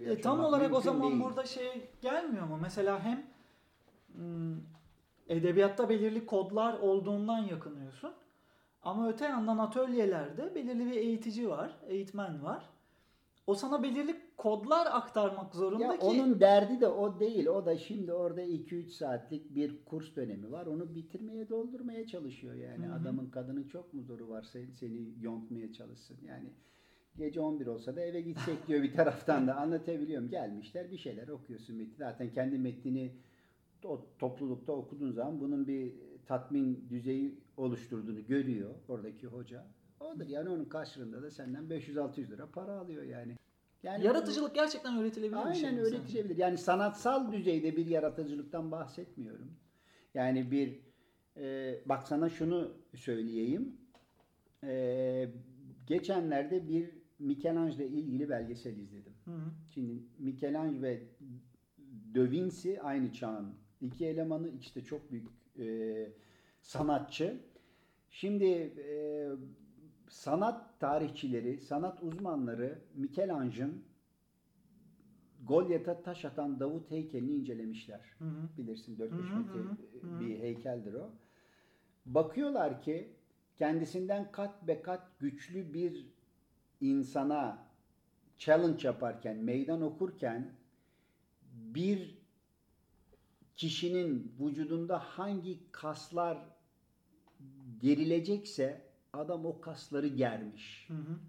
[0.07, 1.23] E, E, tam olarak o zaman değil.
[1.23, 2.59] burada şey gelmiyor mu?
[2.61, 3.25] Mesela hem
[4.15, 4.55] hmm,
[5.29, 8.13] edebiyatta belirli kodlar olduğundan yakınıyorsun.
[8.83, 12.69] Ama öte yandan atölyelerde belirli bir eğitici var, eğitmen var.
[13.47, 17.47] O sana belirli kodlar aktarmak zorunda Ya ki onun derdi de o değil.
[17.47, 20.65] O da şimdi orada 2-3 saatlik bir kurs dönemi var.
[20.65, 22.85] Onu bitirmeye, doldurmaya çalışıyor yani.
[22.85, 22.95] Hı hı.
[22.95, 26.17] Adamın kadının çok mu zoru var seni, seni yontmaya çalışsın.
[26.25, 26.49] Yani
[27.17, 29.55] gece 11 olsa da eve gitsek diyor bir taraftan da.
[29.61, 30.29] Anlatabiliyorum.
[30.29, 31.95] Gelmişler bir şeyler okuyorsun metni.
[31.95, 33.15] Zaten kendi metnini
[33.83, 35.93] o toplulukta okuduğun zaman bunun bir
[36.25, 39.65] tatmin düzeyi oluşturduğunu görüyor oradaki hoca.
[39.99, 43.35] Odur yani onun karşılığında da senden 500-600 lira para alıyor yani.
[43.83, 46.37] Yani yaratıcılık gerçekten öğretilebilir bir şey Aynen öğretilebilir.
[46.37, 49.51] Yani sanatsal düzeyde bir yaratıcılıktan bahsetmiyorum.
[50.13, 50.79] Yani bir
[51.37, 53.77] e, bak sana şunu söyleyeyim.
[54.63, 55.29] E,
[55.87, 59.13] geçenlerde bir Michelangelo ile ilgili belgesel izledim.
[59.25, 59.51] Hı hı.
[59.73, 61.03] Şimdi Michelangelo ve
[62.15, 64.49] Da Vinci aynı çağın iki elemanı.
[64.49, 65.27] İkisi de çok büyük
[65.59, 66.09] e,
[66.61, 67.37] sanatçı.
[68.09, 68.45] Şimdi
[68.77, 69.27] e,
[70.09, 73.83] sanat tarihçileri, sanat uzmanları Michelangelo'nun
[75.43, 78.01] Golyat'a taş atan Davut heykelini incelemişler.
[78.19, 78.49] Hı hı.
[78.57, 79.59] Bilirsin 4-5 Hı hı, metre
[80.01, 80.19] hı.
[80.19, 81.11] bir heykeldir o.
[82.05, 83.13] Bakıyorlar ki
[83.55, 86.07] kendisinden kat be kat güçlü bir
[86.81, 87.67] insana
[88.37, 90.55] challenge yaparken, meydan okurken
[91.51, 92.17] bir
[93.55, 96.37] kişinin vücudunda hangi kaslar
[97.81, 98.86] gerilecekse
[99.17, 100.85] adam o kasları germiş.
[100.87, 101.19] Hı hı.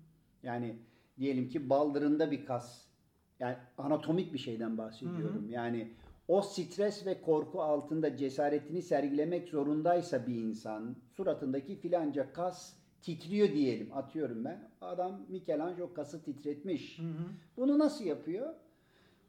[0.43, 0.77] Yani
[1.19, 2.89] diyelim ki baldırında bir kas.
[3.41, 5.51] Yani anatomik bir şeyden bahsediyorum.
[5.51, 5.93] Yani
[6.29, 13.93] o stres ve korku altında cesaretini sergilemek zorundaysa bir insan suratındaki filanca kas titriyor diyelim
[13.93, 14.71] atıyorum ben.
[14.81, 16.99] Adam Michelangelo kası titretmiş.
[16.99, 17.25] Hı hı.
[17.57, 18.55] Bunu nasıl yapıyor?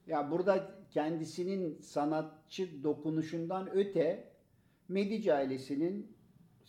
[0.08, 4.30] Ya burada kendisinin sanatçı dokunuşundan öte
[4.88, 6.19] Medici ailesinin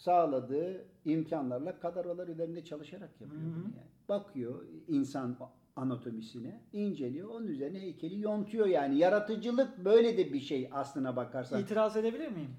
[0.05, 3.87] sağladığı imkanlarla kadrolar üzerinde çalışarak yapıyor bunu yani.
[4.09, 5.37] Bakıyor insan
[5.77, 8.99] anatomisine, inceliyor, onun üzerine heykeli yontuyor yani.
[8.99, 11.61] Yaratıcılık böyle de bir şey aslına bakarsan.
[11.61, 12.57] İtiraz edebilir miyim?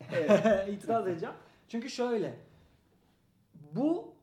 [0.72, 1.34] İtiraz edeceğim.
[1.68, 2.38] Çünkü şöyle.
[3.72, 4.14] Bu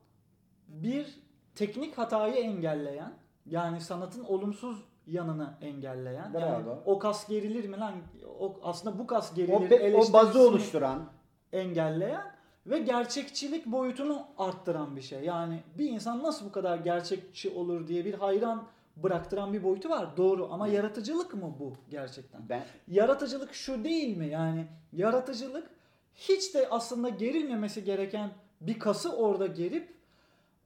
[0.68, 1.20] bir
[1.56, 3.14] teknik hatayı engelleyen
[3.46, 6.34] yani sanatın olumsuz yanını engelleyen.
[6.34, 6.84] Yani Bravo.
[6.86, 7.94] o kas gerilir mi lan?
[8.40, 9.70] O, aslında bu kas O, gerilir.
[9.70, 11.10] pe- o bazı oluşturan
[11.54, 12.37] engelleyen
[12.68, 15.24] ve gerçekçilik boyutunu arttıran bir şey.
[15.24, 18.68] Yani bir insan nasıl bu kadar gerçekçi olur diye bir hayran
[19.04, 20.18] bıraktıran bir boyutu var.
[20.18, 22.42] Doğru ama yaratıcılık mı bu gerçekten?
[22.50, 24.28] ben Yaratıcılık şu değil mi?
[24.28, 25.70] Yani yaratıcılık
[26.16, 28.30] hiç de aslında gerilmemesi gereken
[28.62, 29.94] bir kası orada gerip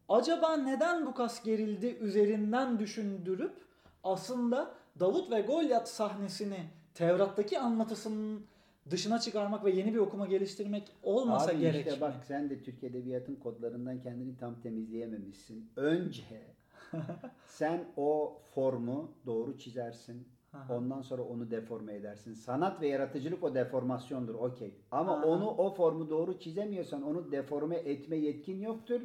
[0.10, 3.54] acaba neden bu kas gerildi üzerinden düşündürüp
[4.04, 6.60] aslında Davut ve Golyat sahnesini
[6.94, 8.46] Tevrat'taki anlatısının
[8.92, 12.02] dışına çıkarmak ve yeni bir okuma geliştirmek olmasa Abi gerek işte mi?
[12.02, 15.70] bak sen de Türk Edebiyat'ın kodlarından kendini tam temizleyememişsin.
[15.76, 16.24] Önce
[17.46, 20.28] sen o formu doğru çizersin.
[20.54, 20.74] Aha.
[20.74, 22.34] Ondan sonra onu deforme edersin.
[22.34, 24.74] Sanat ve yaratıcılık o deformasyondur okey.
[24.92, 25.26] Ama Aha.
[25.26, 29.02] onu o formu doğru çizemiyorsan onu deforme etme yetkin yoktur.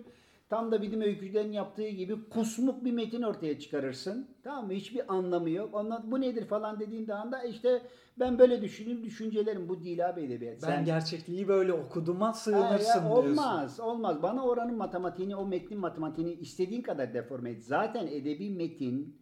[0.49, 4.29] Tam da bilim öykücülerin yaptığı gibi kusmuk bir metin ortaya çıkarırsın.
[4.43, 4.73] Tamam mı?
[4.73, 5.75] Hiçbir anlamı yok.
[5.75, 7.83] Ondan bu nedir falan dediğin anda işte
[8.19, 10.63] ben böyle düşündüm düşüncelerim bu değil abi edebiyat.
[10.63, 13.31] Ben Sen- gerçekliği böyle okuduma sığınırsın ya, diyorsun.
[13.31, 14.23] olmaz, olmaz.
[14.23, 17.65] Bana oranın matematiğini, o metnin matematiğini istediğin kadar deforme et.
[17.65, 19.17] Zaten edebi metin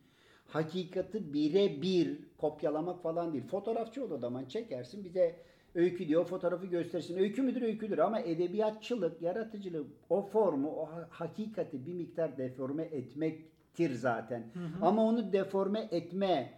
[0.46, 3.44] hakikati birebir kopyalamak falan değil.
[3.46, 5.36] Fotoğrafçı ol o zaman çekersin bize
[5.74, 7.16] öykü diyor, fotoğrafı göstersin.
[7.18, 13.94] Öykü müdür, öyküdür ama edebiyatçılık, yaratıcılık o formu, o ha- hakikati bir miktar deforme etmektir
[13.94, 14.44] zaten.
[14.82, 16.52] Ama onu deforme etme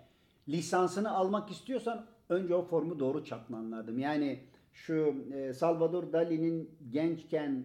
[0.48, 3.98] lisansını almak istiyorsan önce o formu doğru çakman lazım.
[3.98, 4.38] Yani
[4.72, 7.64] şu e, Salvador Dali'nin gençken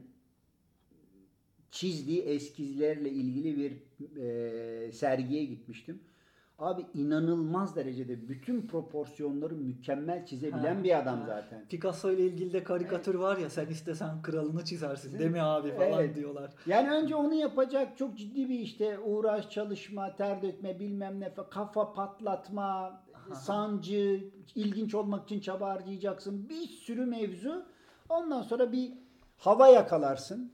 [1.72, 3.72] çizdiği eskizlerle ilgili bir
[4.22, 6.00] e, sergiye gitmiştim.
[6.62, 11.26] Abi inanılmaz derecede bütün proporsiyonları mükemmel çizebilen Ha, bir adam ha.
[11.26, 11.65] zaten.
[11.69, 16.00] Picasso ile ilgili de karikatür var ya sen istesen kralını çizersin değil mi abi falan
[16.00, 16.15] Evet.
[16.15, 16.52] diyorlar.
[16.65, 21.50] Yani önce onu yapacak çok ciddi bir işte uğraş, çalışma, ter dökme, bilmem ne, fa-
[21.50, 23.02] kafa patlatma,
[23.34, 24.24] sancı,
[24.56, 26.50] ilginç olmak için çaba harcayacaksın.
[26.50, 27.65] Bir sürü mevzu.
[28.10, 28.91] Ondan sonra bir
[29.38, 30.52] hava yakalarsın.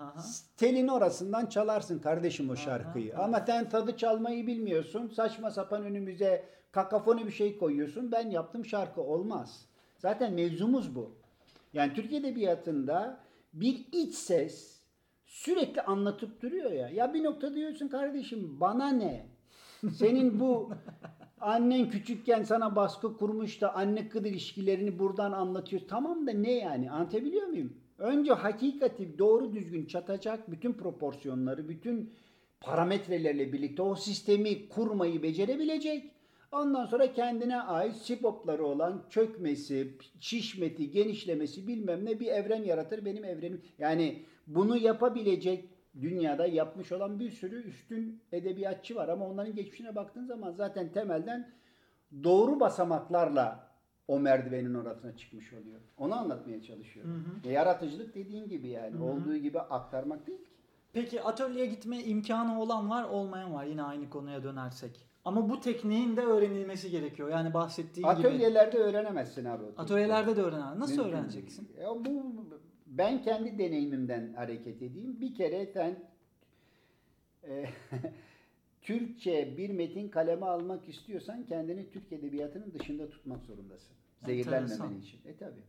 [0.00, 0.24] Aha.
[0.56, 3.14] Telin orasından çalarsın kardeşim o şarkıyı.
[3.14, 3.22] aha.
[3.24, 5.08] Ama sen tadı çalmayı bilmiyorsun.
[5.08, 8.12] Saçma sapan önümüze kakafoni bir şey koyuyorsun.
[8.12, 9.66] Ben yaptım şarkı olmaz.
[9.98, 11.10] Zaten mevzumuz bu.
[11.72, 13.20] Yani Türk Edebiyatı'nda
[13.52, 14.80] bir iç ses
[15.24, 16.88] sürekli anlatıp duruyor ya.
[16.88, 19.26] Ya bir nokta diyorsun kardeşim bana ne?
[19.94, 20.70] Senin bu
[21.40, 25.82] annen küçükken sana baskı kurmuş da anne kız ilişkilerini buradan anlatıyor.
[25.88, 26.90] Tamam da ne yani?
[26.90, 27.72] Anlatabiliyor muyum?
[27.98, 32.12] Önce hakikati doğru düzgün çatacak bütün proporsiyonları, bütün
[32.60, 36.10] parametrelerle birlikte o sistemi kurmayı becerebilecek.
[36.52, 43.24] Ondan sonra kendine ait sipopları olan çökmesi, şişmeti, genişlemesi bilmem ne bir evren yaratır benim
[43.24, 43.62] evrenim.
[43.78, 45.68] Yani bunu yapabilecek
[46.00, 51.52] dünyada yapmış olan bir sürü üstün edebiyatçı var ama onların geçmişine baktığın zaman zaten temelden
[52.24, 53.65] doğru basamaklarla
[54.08, 55.80] o merdivenin orasına çıkmış oluyor.
[55.98, 57.24] Onu anlatmaya çalışıyorum.
[57.44, 59.04] Hı E, yaratıcılık dediğin gibi yani Hı hı.
[59.04, 60.50] olduğu gibi aktarmak değil ki.
[60.92, 65.06] Peki atölyeye gitme imkanı olan var olmayan var yine aynı konuya dönersek.
[65.24, 67.28] Ama bu tekniğin de öğrenilmesi gerekiyor.
[67.28, 68.18] Yani bahsettiğin gibi.
[68.18, 69.64] Atölyelerde öğrenemezsin abi.
[69.76, 70.80] Atölyelerde de öğrenen.
[70.80, 71.68] Nasıl Mümkün öğreneceksin?
[71.68, 71.80] değil.
[71.80, 72.34] Ya bu
[72.86, 75.20] ben kendi deneyimimden hareket edeyim.
[75.20, 75.96] Bir kere sen
[77.48, 77.64] e,
[78.86, 83.96] Türkçe bir metin kaleme almak istiyorsan kendini Türk edebiyatının dışında tutmak zorundasın.
[84.26, 85.20] Zehirlenmemen için.
[85.24, 85.60] E tabi.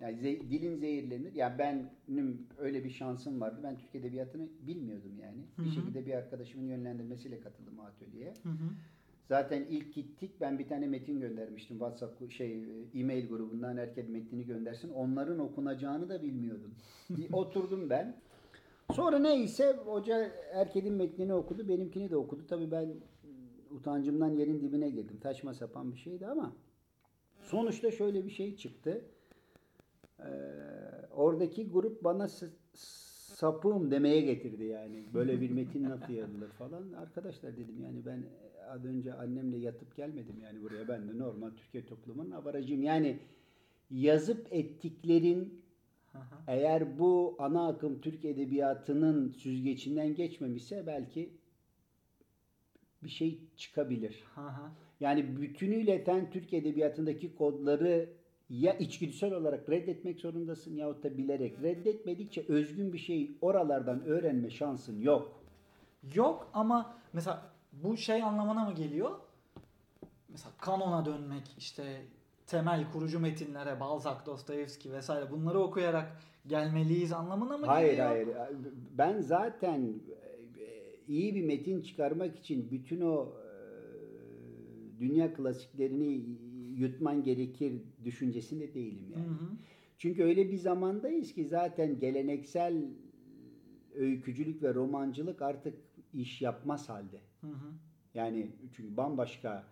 [0.00, 1.34] Yani ze- dilin zehirlenir.
[1.34, 3.60] Ya benim öyle bir şansım vardı.
[3.62, 5.42] Ben Türk edebiyatını bilmiyordum yani.
[5.56, 8.34] Hı Bir şekilde bir arkadaşımın yönlendirmesiyle katıldım atölyeye.
[8.42, 8.68] Hı hı.
[9.28, 14.88] Zaten ilk gittik ben bir tane metin göndermiştim WhatsApp şey e-mail grubundan herkes metnini göndersin.
[14.88, 16.74] Onların okunacağını da bilmiyordum.
[17.10, 18.16] Bir oturdum ben.
[18.92, 22.46] Sonra neyse hoca herkesin metnini okudu, benimkini de okudu.
[22.46, 22.96] Tabii ben ıı,
[23.70, 25.18] utancımdan yerin dibine girdim.
[25.20, 26.52] Taşma sapan bir şeydi ama
[27.40, 29.04] sonuçta şöyle bir şey çıktı.
[30.20, 30.24] Ee,
[31.14, 32.28] oradaki grup bana
[33.34, 35.04] sapığım demeye getirdi yani.
[35.14, 36.92] Böyle bir metin nasıl yazılır falan.
[36.92, 38.22] Arkadaşlar dedim yani ben
[38.68, 40.88] az önce annemle yatıp gelmedim yani buraya.
[40.88, 42.82] Ben de normal Türkiye toplumunun avaracıyım.
[42.82, 43.18] Yani
[43.90, 45.61] yazıp ettiklerin
[46.46, 51.32] eğer bu ana akım Türk edebiyatının süzgecinden geçmemişse belki
[53.02, 54.24] bir şey çıkabilir.
[55.00, 58.08] Yani bütünüyle sen Türk edebiyatındaki kodları
[58.50, 65.00] ya içgüdüsel olarak reddetmek zorundasın yahut da bilerek reddetmedikçe özgün bir şey oralardan öğrenme şansın
[65.00, 65.42] yok.
[66.14, 69.18] Yok ama mesela bu şey anlamına mı geliyor?
[70.28, 72.02] Mesela kanona dönmek işte
[72.52, 78.06] temel kurucu metinlere Balzac, Dostoyevski vesaire bunları okuyarak gelmeliyiz anlamına mı hayır, geliyor?
[78.06, 78.58] Hayır hayır.
[78.98, 79.94] Ben zaten
[81.08, 83.28] iyi bir metin çıkarmak için bütün o
[85.00, 86.24] dünya klasiklerini
[86.76, 89.26] yutman gerekir düşüncesinde değilim yani.
[89.26, 89.48] Hı hı.
[89.98, 92.84] Çünkü öyle bir zamandayız ki zaten geleneksel
[93.94, 95.74] öykücülük ve romancılık artık
[96.12, 97.20] iş yapmaz halde.
[97.40, 97.72] Hı hı.
[98.14, 99.64] Yani çünkü bambaşka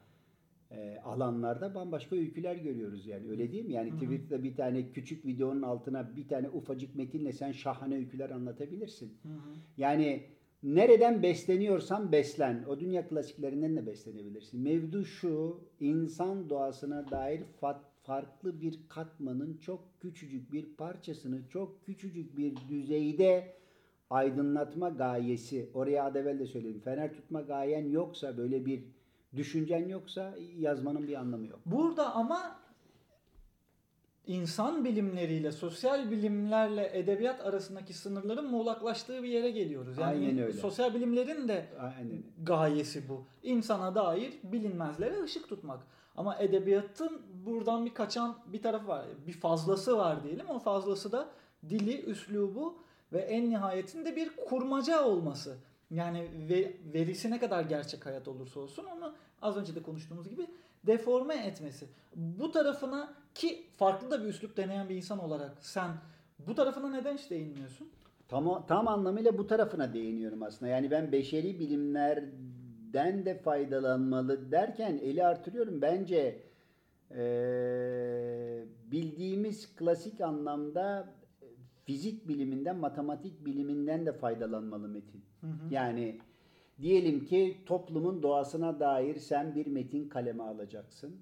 [0.70, 3.72] e, alanlarda bambaşka öyküler görüyoruz yani öyle değil mi?
[3.72, 3.90] Yani.
[3.90, 9.18] Twitter'da bir tane küçük videonun altına bir tane ufacık metinle sen şahane öyküler anlatabilirsin.
[9.76, 10.22] Yani
[10.62, 12.64] Nereden besleniyorsan beslen.
[12.68, 14.60] O dünya klasiklerinden de beslenebilirsin.
[14.60, 17.42] Mevdu şu, insan doğasına dair
[18.02, 23.52] farklı bir katmanın çok küçücük bir parçasını çok küçücük bir düzeyde
[24.10, 25.70] aydınlatma gayesi.
[25.74, 26.80] Oraya ad evvel de söyledim.
[26.80, 28.84] Fener tutma gayen yoksa böyle bir
[29.36, 31.60] düşüncen yoksa yazmanın bir anlamı yok.
[31.66, 32.60] Burada ama
[34.26, 39.98] insan bilimleriyle sosyal bilimlerle edebiyat arasındaki sınırların muğlaklaştığı bir yere geliyoruz.
[39.98, 40.52] Yani Aynen öyle.
[40.52, 42.22] sosyal bilimlerin de Aynen.
[42.42, 43.24] gayesi bu.
[43.42, 45.80] İnsana dair bilinmezlere ışık tutmak.
[46.16, 49.04] Ama edebiyatın buradan bir kaçan bir tarafı var.
[49.26, 50.48] Bir fazlası var diyelim.
[50.48, 51.28] O fazlası da
[51.68, 52.78] dili, üslubu
[53.12, 55.58] ve en nihayetinde bir kurmaca olması.
[55.90, 56.28] Yani
[56.94, 60.46] verisi ne kadar gerçek hayat olursa olsun onu az önce de konuştuğumuz gibi
[60.86, 61.86] deforme etmesi.
[62.16, 65.90] Bu tarafına ki farklı da bir üslup deneyen bir insan olarak sen
[66.38, 67.88] bu tarafına neden hiç değinmiyorsun?
[68.28, 70.72] Tam, tam anlamıyla bu tarafına değiniyorum aslında.
[70.72, 75.82] Yani ben beşeri bilimlerden de faydalanmalı derken eli artırıyorum.
[75.82, 76.50] Bence
[77.14, 81.08] ee, bildiğimiz klasik anlamda
[81.90, 85.24] fizik biliminden, matematik biliminden de faydalanmalı Metin.
[85.40, 85.74] Hı hı.
[85.74, 86.20] Yani
[86.80, 91.20] Diyelim ki toplumun doğasına dair sen bir metin kaleme alacaksın.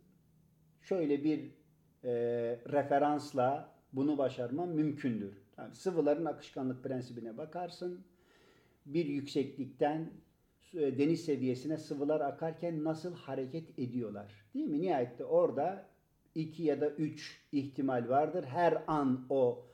[0.82, 1.38] Şöyle bir
[2.04, 2.12] e,
[2.68, 5.42] referansla bunu başarman mümkündür.
[5.58, 8.00] Yani sıvıların akışkanlık prensibine bakarsın.
[8.86, 10.10] Bir yükseklikten
[10.74, 14.44] e, deniz seviyesine sıvılar akarken nasıl hareket ediyorlar?
[14.54, 14.80] Değil mi?
[14.80, 15.86] Nihayette orada
[16.34, 18.44] iki ya da üç ihtimal vardır.
[18.44, 19.64] Her an o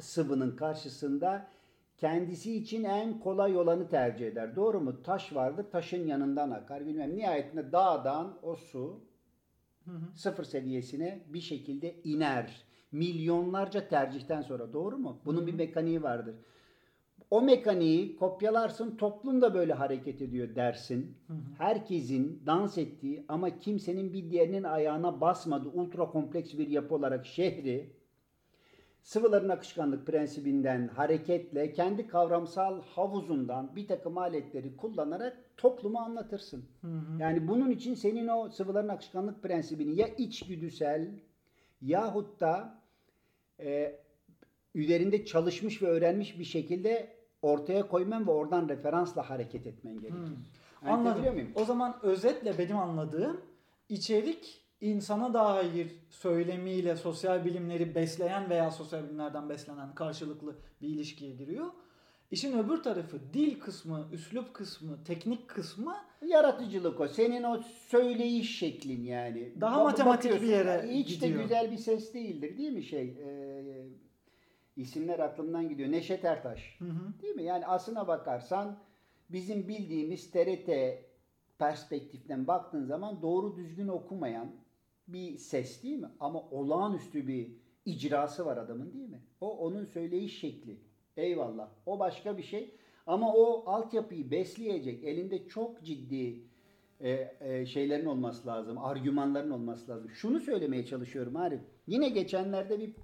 [0.00, 1.46] sıvının karşısında
[1.98, 4.56] kendisi için en kolay olanı tercih eder.
[4.56, 5.02] Doğru mu?
[5.02, 6.86] Taş vardır, taşın yanından akar.
[6.86, 7.16] Bilmem.
[7.16, 9.00] Nihayetinde dağdan o su
[9.84, 10.16] hı hı.
[10.16, 12.64] sıfır seviyesine bir şekilde iner.
[12.92, 14.72] Milyonlarca tercihten sonra.
[14.72, 15.20] Doğru mu?
[15.24, 15.46] Bunun hı hı.
[15.46, 16.34] bir mekaniği vardır.
[17.30, 21.16] O mekaniği kopyalarsın, toplum da böyle hareket ediyor dersin.
[21.26, 21.36] Hı hı.
[21.58, 27.90] Herkesin dans ettiği ama kimsenin bir diğerinin ayağına basmadığı ultra kompleks bir yapı olarak şehri
[29.04, 36.64] sıvıların akışkanlık prensibinden hareketle kendi kavramsal havuzundan bir takım aletleri kullanarak toplumu anlatırsın.
[36.80, 37.20] Hı hı.
[37.20, 41.10] Yani bunun için senin o sıvıların akışkanlık prensibini ya içgüdüsel
[41.82, 42.82] yahut da
[43.60, 43.96] e,
[44.74, 50.18] üzerinde çalışmış ve öğrenmiş bir şekilde ortaya koyman ve oradan referansla hareket etmen gerekir.
[50.18, 50.90] Hmm.
[50.90, 51.34] Anladım.
[51.34, 51.52] Muyum?
[51.54, 53.40] O zaman özetle benim anladığım
[53.88, 61.66] içerik insana dair söylemiyle sosyal bilimleri besleyen veya sosyal bilimlerden beslenen karşılıklı bir ilişkiye giriyor.
[62.30, 67.08] İşin öbür tarafı dil kısmı, üslup kısmı, teknik kısmı yaratıcılık o.
[67.08, 69.60] Senin o söyleyiş şeklin yani.
[69.60, 71.38] Daha Bak, matematik bir yere hiç gidiyor.
[71.38, 73.08] de güzel bir ses değildir değil mi şey?
[73.08, 73.86] Ee,
[74.76, 75.92] isimler aklımdan gidiyor.
[75.92, 76.76] Neşet Ertaş.
[76.78, 77.22] Hı hı.
[77.22, 77.42] Değil mi?
[77.42, 78.78] Yani aslına bakarsan
[79.30, 80.70] bizim bildiğimiz TRT
[81.58, 84.50] perspektiften baktığın zaman doğru düzgün okumayan,
[85.08, 86.10] bir ses değil mi?
[86.20, 87.50] Ama olağanüstü bir
[87.84, 89.20] icrası var adamın değil mi?
[89.40, 90.80] O onun söyleyiş şekli.
[91.16, 91.70] Eyvallah.
[91.86, 92.74] O başka bir şey.
[93.06, 96.42] Ama o altyapıyı besleyecek elinde çok ciddi
[97.00, 98.78] e, e, şeylerin olması lazım.
[98.78, 100.10] Argümanların olması lazım.
[100.10, 101.60] Şunu söylemeye çalışıyorum Arif.
[101.86, 102.94] Yine geçenlerde bir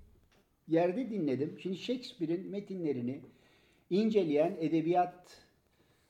[0.68, 1.58] yerde dinledim.
[1.62, 3.20] Şimdi Shakespeare'in metinlerini
[3.90, 5.40] inceleyen edebiyat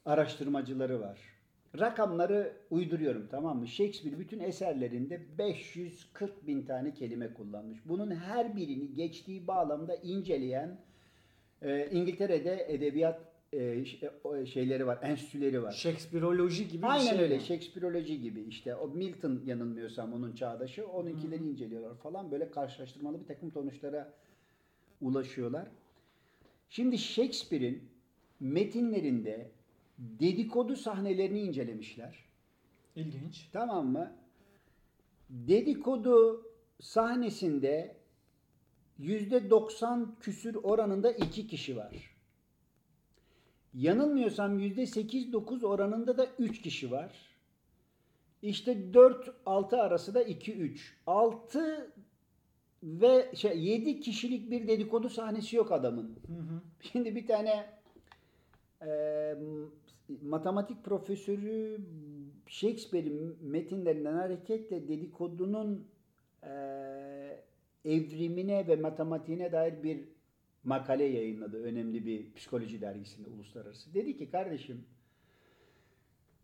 [0.05, 1.40] araştırmacıları var.
[1.79, 3.67] Rakamları uyduruyorum tamam mı?
[3.69, 7.79] Shakespeare bütün eserlerinde 540 bin tane kelime kullanmış.
[7.85, 10.79] Bunun her birini geçtiği bağlamda inceleyen
[11.63, 13.21] Ee, İngiltere'de edebiyat
[13.53, 13.85] e,
[14.39, 15.73] e, şeyleri var, enstitüleri var.
[15.73, 17.19] Shakespeareoloji gibi bir Aynen şey.
[17.21, 17.35] öyle.
[17.35, 17.45] yani.
[17.45, 18.75] Shakespeareoloji gibi işte.
[18.75, 20.87] O Milton yanılmıyorsam onun çağdaşı.
[20.87, 22.31] Onunkileri inceliyorlar falan.
[22.31, 24.13] Böyle karşılaştırmalı bir takım sonuçlara
[25.01, 25.69] ulaşıyorlar.
[26.69, 27.83] Şimdi Shakespeare'in
[28.41, 29.51] metinlerinde
[30.01, 32.25] dedikodu sahnelerini incelemişler.
[32.97, 33.49] İlginç.
[33.53, 34.13] Tamam mı?
[35.31, 36.47] Dedikodu
[36.81, 37.97] sahnesinde
[38.99, 42.17] yüzde 90 küsür oranında iki kişi var.
[43.75, 47.13] Yanılmıyorsam yüzde 8-9 oranında da 3 kişi var.
[48.43, 50.79] İşte 4-6 arası da 2-3.
[51.07, 51.93] 6
[52.83, 56.19] ve şey 7 kişilik bir dedikodu sahnesi yok adamın.
[56.27, 56.63] Hı hı.
[56.81, 57.67] Şimdi bir tane
[58.83, 58.89] e,
[60.23, 61.81] matematik profesörü
[62.47, 65.89] Shakespeare'in metinlerinden hareketle dedikodunun
[66.43, 66.51] e,
[67.85, 70.09] evrimine ve matematiğine dair bir
[70.65, 71.63] makale yayınladı.
[71.63, 73.95] Önemli bir psikoloji dergisinde uluslararası.
[73.95, 74.85] Dedi ki kardeşim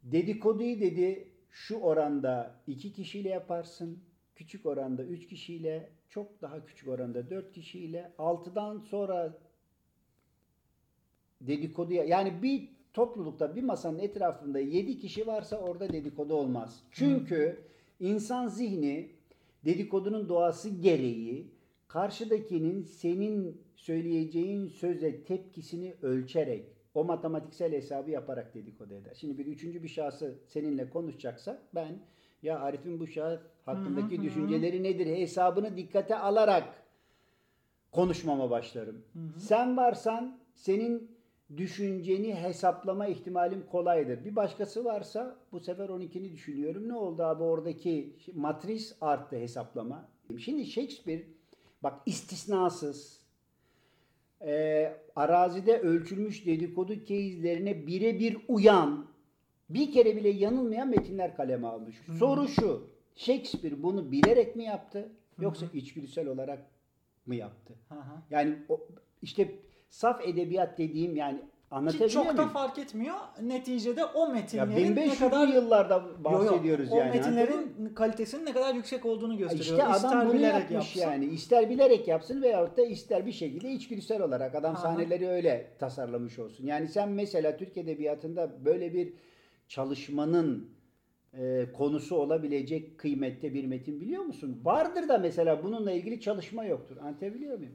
[0.03, 3.99] dedikoduyu dedi şu oranda iki kişiyle yaparsın.
[4.35, 9.39] Küçük oranda üç kişiyle, çok daha küçük oranda dört kişiyle, altıdan sonra
[11.41, 16.83] dedikoduya yani bir toplulukta bir masanın etrafında 7 kişi varsa orada dedikodu olmaz.
[16.91, 17.61] Çünkü
[18.01, 19.11] insan zihni
[19.65, 21.51] dedikodunun doğası gereği
[21.89, 29.15] karşıdakinin senin söyleyeceğin söze tepkisini ölçerek o matematiksel hesabı yaparak dedikodu eder.
[29.15, 31.99] Şimdi bir üçüncü bir şahsı seninle konuşacaksa ben
[32.43, 34.27] ya Arif'in bu şahıs hakkındaki Hı hı hı.
[34.27, 36.83] düşünceleri nedir hesabını dikkate alarak
[37.93, 39.05] konuşmama başlarım.
[39.39, 41.16] Sen varsan senin
[41.57, 44.25] düşünceni hesaplama ihtimalim kolaydır.
[44.25, 46.89] Bir başkası varsa bu sefer 12'ni düşünüyorum.
[46.89, 50.09] Ne oldu abi oradaki matris arttı hesaplama.
[50.39, 51.23] Şimdi Shakespeare
[51.83, 53.21] bak istisnasız
[54.41, 59.07] e, arazide ölçülmüş dedikodu keyizlerine birebir uyan
[59.71, 61.97] bir kere bile yanılmayan metinler kaleme almış.
[62.19, 62.91] Soru şu.
[63.15, 66.67] Shakespeare bunu bilerek mi yaptı yoksa içgüdüsel olarak
[67.27, 67.75] mı yaptı?
[67.89, 68.23] Hı hı.
[68.31, 68.89] Yani o,
[69.23, 69.55] işte
[69.91, 72.49] saf edebiyat dediğim yani Ki anlatabiliyor çok da muyum?
[72.49, 73.15] fark etmiyor.
[73.43, 77.11] Neticede o Ya metinlerin ne 1500'lü kadar yıllardan Yo, yo, bahsediyoruz o yani.
[77.11, 79.65] metinlerin kalitesinin ne kadar yüksek olduğunu gösteriyor.
[79.79, 81.01] İşte adam İster bunu bilerek yapmış yapsın.
[81.13, 81.25] yani.
[81.25, 84.83] İster bilerek yapsın veyahut da ister bir şekilde içgüdüsel olarak adam Aha.
[84.83, 86.67] sahneleri öyle tasarlamış olsun.
[86.67, 89.13] Yani sen mesela Türk Edebiyatı'nda böyle bir
[89.69, 90.76] çalışmanın
[91.39, 94.61] e, konusu olabilecek kıymette bir metin biliyor musun?
[94.65, 96.97] Vardır da mesela bununla ilgili çalışma yoktur.
[96.97, 97.75] Anlatabiliyor muyum?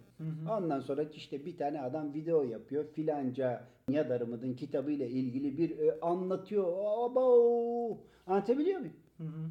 [0.49, 2.85] Ondan sonra işte bir tane adam video yapıyor.
[2.85, 6.65] Filanca Nihat Arımıdın kitabıyla ilgili bir e, anlatıyor.
[6.67, 7.97] Abo!
[8.27, 8.95] Anlatabiliyor muyum?
[9.17, 9.49] Hı hı.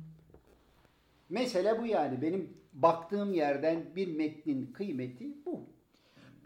[1.30, 2.22] Mesele bu yani.
[2.22, 5.60] Benim baktığım yerden bir metnin kıymeti bu.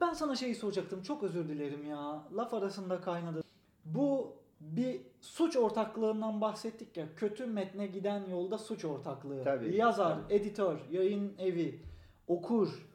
[0.01, 1.03] Ben sana şeyi soracaktım.
[1.03, 2.23] Çok özür dilerim ya.
[2.37, 3.43] Laf arasında kaynadı.
[3.85, 7.15] Bu bir suç ortaklığından bahsettik ya.
[7.17, 9.45] Kötü metne giden yolda suç ortaklığı.
[9.45, 10.35] Tabii, Yazar, tabii.
[10.35, 11.83] editör, yayın evi,
[12.29, 12.89] okur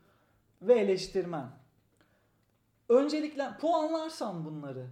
[0.62, 1.48] ve eleştirmen.
[2.90, 4.88] Öncelikle puanlarsan bunları.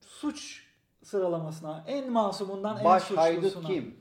[0.00, 0.66] Suç
[1.02, 3.22] sıralamasına en masumundan en Baş suçlusuna.
[3.22, 4.00] haydut kim?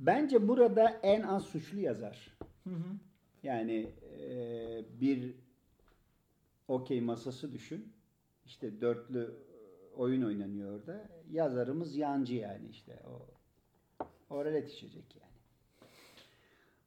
[0.00, 2.36] Bence burada en az suçlu yazar.
[2.64, 2.84] Hı hı.
[3.42, 5.34] Yani e, bir
[6.68, 7.92] okey masası düşün.
[8.46, 9.34] İşte dörtlü
[9.96, 11.08] oyun oynanıyor orada.
[11.30, 13.02] Yazarımız yancı yani işte.
[13.06, 13.26] O,
[14.30, 15.32] o relet içecek yani.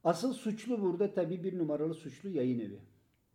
[0.03, 2.79] Asıl suçlu burada tabii bir numaralı suçlu yayın evi.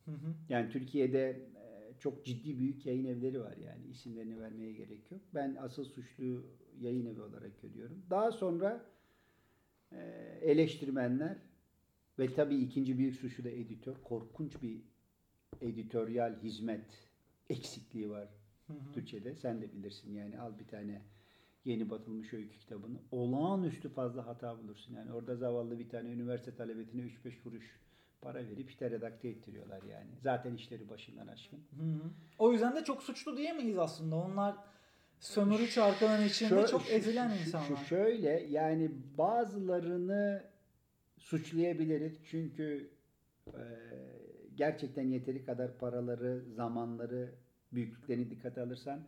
[0.05, 0.35] Hı hı.
[0.49, 5.21] Yani Türkiye'de e, çok ciddi büyük yayın evleri var yani isimlerini vermeye gerek yok.
[5.35, 6.47] Ben asıl suçlu
[6.81, 8.03] yayın evi olarak görüyorum.
[8.11, 8.85] Daha sonra
[9.93, 9.99] e,
[10.43, 11.37] eleştirmenler
[12.19, 13.97] ve tabii ikinci büyük suçlu da editör.
[14.05, 14.81] Korkunç bir
[15.61, 17.09] editoryal hizmet
[17.51, 18.40] eksikliği var
[18.71, 18.93] Hı hı.
[18.95, 19.35] Türkçe'de.
[19.35, 21.03] Sen de bilirsin yani al bir tane
[21.65, 22.99] yeni batılmış öykü kitabını.
[23.13, 24.95] Olağanüstü fazla hata bulursun.
[24.95, 27.81] Yani orada zavallı bir tane üniversite talebetine 3-5 kuruş
[28.21, 30.11] para verip işte redakte ettiriyorlar yani.
[30.23, 31.57] Zaten işleri başından aşkın.
[31.57, 32.11] Hı hı.
[32.39, 34.17] O yüzden de çok suçlu diyemeyiz aslında.
[34.17, 34.57] Onlar
[35.21, 37.85] sömürü çarkının içinde Şö- çok ezilen insanlar.
[37.85, 40.45] şöyle yani bazılarını
[41.19, 42.91] suçlayabiliriz çünkü
[43.47, 43.63] e,
[44.55, 47.33] gerçekten yeteri kadar paraları, zamanları,
[47.73, 49.01] büyüklüklerini dikkate alırsan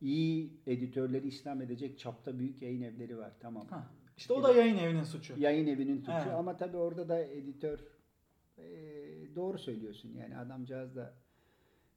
[0.00, 3.32] iyi editörleri İslam edecek çapta büyük yayın evleri var.
[3.40, 3.66] Tamam.
[3.70, 3.86] Ha,
[4.16, 5.34] İşte o da yayın evinin suçu.
[5.38, 6.32] Yayın evinin suçu Evet.
[6.34, 7.78] ama tabii orada da editör
[8.58, 8.62] e,
[9.36, 11.14] doğru söylüyorsun yani adamcağız da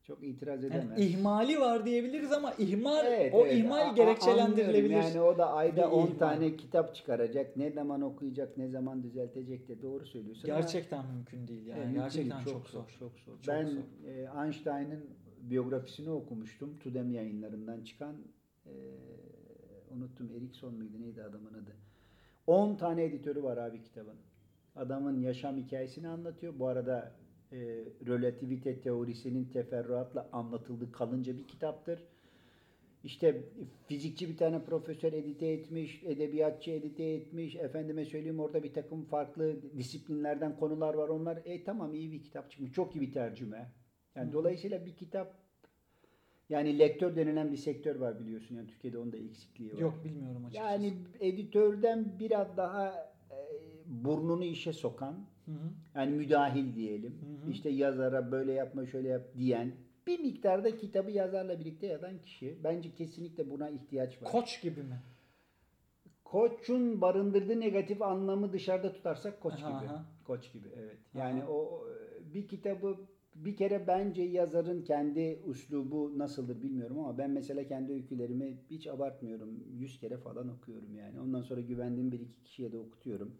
[0.04, 1.00] çok itiraz Yani edemez.
[1.00, 3.58] ihmali var diyebiliriz ama ihmal Evet, o evet.
[3.58, 4.96] ihmal A- gerekçelendirilebilir.
[4.96, 6.18] Yani o da ayda Bir 10 ihmal.
[6.18, 7.58] tane kitap çıkaracak.
[7.58, 10.50] Ne zaman okuyacak, ne zaman düzeltecek de doğru söylüyorsun.
[10.50, 11.78] ama- Gerçekten mümkün değil yani.
[11.78, 12.58] Evet, mümkün Gerçekten değil.
[12.58, 12.84] çok, zor.
[13.00, 13.38] Çok zor.
[13.42, 13.82] Çok ben zor.
[14.08, 15.06] e, Einstein'ın
[15.50, 16.80] biyografisini okumuştum.
[16.80, 18.16] Tudem yayınlarından çıkan
[18.66, 18.74] e,
[19.92, 21.76] unuttum Erikson muydu neydi adamın adı.
[22.48, 24.16] 10 tane editörü var abi kitabın.
[24.76, 26.60] Adamın yaşam hikayesini anlatıyor.
[26.60, 27.16] Bu arada
[27.52, 27.58] e,
[28.08, 32.00] relativite teorisinin teferruatla anlatıldığı kalınca bir kitaptır.
[33.04, 33.44] İşte
[33.88, 37.56] fizikçi bir tane profesör edite etmiş, edebiyatçı edite etmiş.
[37.56, 41.10] Efendime söyleyeyim orada bir takım farklı disiplinlerden konular var.
[41.10, 42.72] Onlar e tamam iyi bir kitap çıkmış.
[42.72, 43.72] Çok iyi bir tercüme.
[44.16, 44.34] Yani Hı.
[44.34, 45.34] dolayısıyla bir kitap
[46.50, 48.56] yani lektör denilen bir sektör var biliyorsun.
[48.56, 49.80] Yani Türkiye'de onun da eksikliği var.
[49.80, 50.72] Yok bilmiyorum açıkçası.
[50.72, 53.38] Yani editörden biraz daha e,
[53.86, 55.14] burnunu işe sokan,
[55.46, 55.70] Hı hı.
[55.96, 57.12] yani müdahil diyelim.
[57.12, 57.52] Hı hı.
[57.52, 59.72] İşte yazara böyle yapma şöyle yap diyen
[60.08, 62.58] bir miktarda kitabı yazarla birlikte yazan kişi.
[62.64, 64.32] Bence kesinlikle buna ihtiyaç var.
[64.32, 65.02] Koç gibi mi?
[66.24, 69.90] Koç'un barındırdığı negatif anlamı dışarıda tutarsak koç Aha, gibi.
[69.92, 70.06] aha.
[70.24, 70.98] Koç gibi evet.
[71.14, 71.52] Yani Aha.
[71.52, 71.88] o
[72.34, 72.98] bir kitabı
[73.36, 79.64] bir kere bence yazarın kendi üslubu nasıldır bilmiyorum ama ben mesela kendi öykülerimi hiç abartmıyorum.
[79.78, 81.20] Yüz kere falan okuyorum yani.
[81.20, 83.36] Ondan sonra güvendiğim bir iki kişiye de okutuyorum.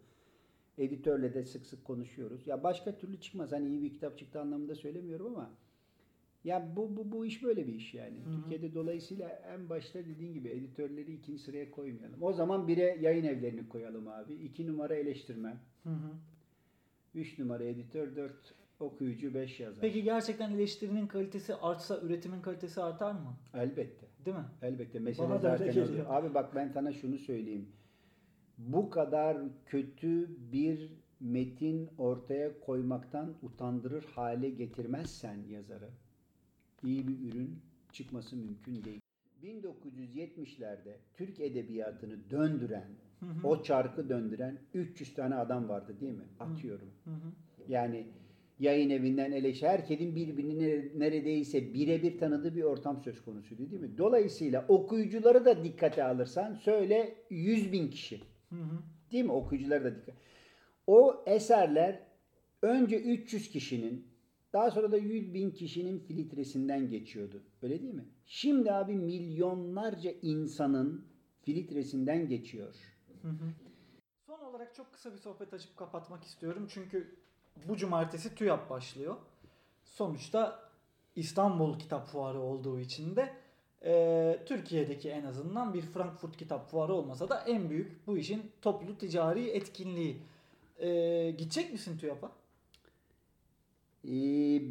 [0.78, 2.46] Editörle de sık sık konuşuyoruz.
[2.46, 3.52] Ya başka türlü çıkmaz.
[3.52, 5.50] Hani iyi bir kitap çıktı anlamında söylemiyorum ama
[6.44, 8.18] ya bu, bu, bu iş böyle bir iş yani.
[8.18, 8.40] Hı hı.
[8.40, 12.22] Türkiye'de dolayısıyla en başta dediğin gibi editörleri ikinci sıraya koymayalım.
[12.22, 14.34] O zaman bire yayın evlerini koyalım abi.
[14.34, 15.56] İki numara eleştirmen.
[15.82, 16.10] Hı hı.
[17.14, 19.80] Üç numara editör, dört okuyucu, beş yazar.
[19.80, 23.36] Peki gerçekten eleştirinin kalitesi artsa üretimin kalitesi artar mı?
[23.54, 24.06] Elbette.
[24.24, 24.44] Değil mi?
[24.62, 24.98] Elbette.
[24.98, 25.72] Mesele Bana zaten o.
[25.72, 26.06] geliyor.
[26.08, 27.68] Abi bak ben sana şunu söyleyeyim.
[28.58, 35.88] Bu kadar kötü bir metin ortaya koymaktan utandırır hale getirmezsen yazarı
[36.84, 37.58] iyi bir ürün
[37.92, 39.00] çıkması mümkün değil.
[39.42, 42.88] 1970'lerde Türk edebiyatını döndüren,
[43.20, 43.46] Hı hı.
[43.48, 46.24] o çarkı döndüren 300 tane adam vardı değil mi?
[46.40, 46.88] Atıyorum.
[47.04, 47.32] Hı hı.
[47.68, 48.06] Yani
[48.58, 53.98] yayın evinden eleştiri, herkesin birbirini nere- neredeyse birebir tanıdığı bir ortam söz konusuydu değil mi?
[53.98, 58.20] Dolayısıyla okuyucuları da dikkate alırsan söyle 100 bin kişi.
[58.50, 58.78] Hı hı.
[59.12, 59.32] Değil mi?
[59.32, 60.14] Okuyucular da dikkat.
[60.86, 62.00] O eserler
[62.62, 64.16] önce 300 kişinin
[64.52, 67.42] daha sonra da 100 bin kişinin filtresinden geçiyordu.
[67.62, 68.04] Öyle değil mi?
[68.26, 71.04] Şimdi abi milyonlarca insanın
[71.42, 72.74] filtresinden geçiyor.
[73.22, 73.52] Hı hı.
[74.26, 76.66] Son olarak çok kısa bir sohbet açıp kapatmak istiyorum.
[76.70, 77.16] Çünkü
[77.68, 79.16] bu cumartesi TÜYAP başlıyor.
[79.84, 80.60] Sonuçta
[81.16, 83.32] İstanbul Kitap Fuarı olduğu için de
[83.84, 88.98] e, Türkiye'deki en azından bir Frankfurt Kitap Fuarı olmasa da en büyük bu işin toplu
[88.98, 90.16] ticari etkinliği.
[90.78, 92.32] E, gidecek misin TÜYAP'a?
[94.04, 94.62] Ee,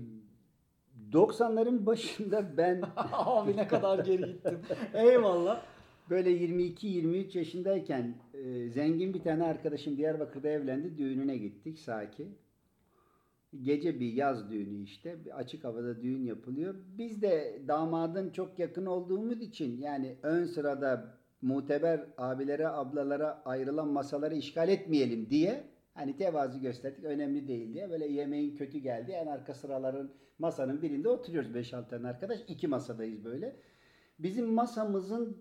[1.11, 2.81] 90'ların başında ben
[3.11, 4.59] Abi ne kadar geri gittim.
[4.93, 5.61] Eyvallah.
[6.09, 10.97] böyle 22-23 yaşındayken e, zengin bir tane arkadaşım Diyarbakır'da evlendi.
[10.97, 12.27] Düğününe gittik Saki.
[13.61, 15.17] Gece bir yaz düğünü işte.
[15.33, 16.75] Açık havada düğün yapılıyor.
[16.97, 24.35] Biz de damadın çok yakın olduğumuz için yani ön sırada muteber abilere ablalara ayrılan masaları
[24.35, 29.53] işgal etmeyelim diye hani tevazu gösterdik önemli değil diye böyle yemeğin kötü geldi en arka
[29.53, 33.55] sıraların masanın birinde oturuyoruz 5-6 tane arkadaş iki masadayız böyle.
[34.19, 35.37] Bizim masamızın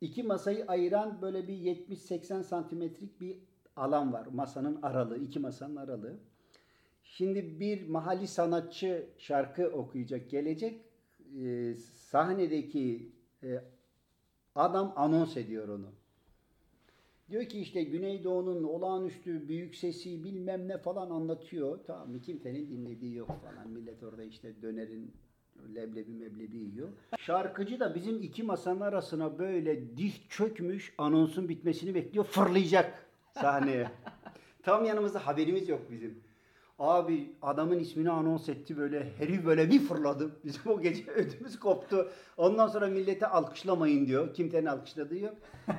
[0.00, 3.38] iki masayı ayıran böyle bir 70-80 santimetrik bir
[3.76, 4.26] alan var.
[4.26, 6.20] Masanın aralığı, iki masanın aralığı.
[7.16, 10.80] Şimdi bir mahalli sanatçı şarkı okuyacak, gelecek.
[11.42, 13.60] Ee, sahnedeki e,
[14.54, 15.86] adam anons ediyor onu.
[17.30, 21.78] Diyor ki işte Güneydoğu'nun olağanüstü büyük sesi bilmem ne falan anlatıyor.
[21.86, 22.20] Tamam mı?
[22.20, 23.68] Kimsenin dinlediği yok falan.
[23.70, 25.12] Millet orada işte dönerin
[25.74, 26.88] leblebi meblebi yiyor.
[27.18, 32.24] Şarkıcı da bizim iki masanın arasına böyle diz çökmüş anonsun bitmesini bekliyor.
[32.24, 33.06] Fırlayacak
[33.40, 33.90] sahneye.
[34.62, 36.29] Tam yanımızda haberimiz yok bizim.
[36.80, 40.30] Abi adamın ismini anons etti böyle herif böyle bir fırladı.
[40.44, 42.08] Bizim o gece ödümüz koptu.
[42.36, 44.34] Ondan sonra millete alkışlamayın diyor.
[44.34, 45.34] Kimsenin alkışladığı yok.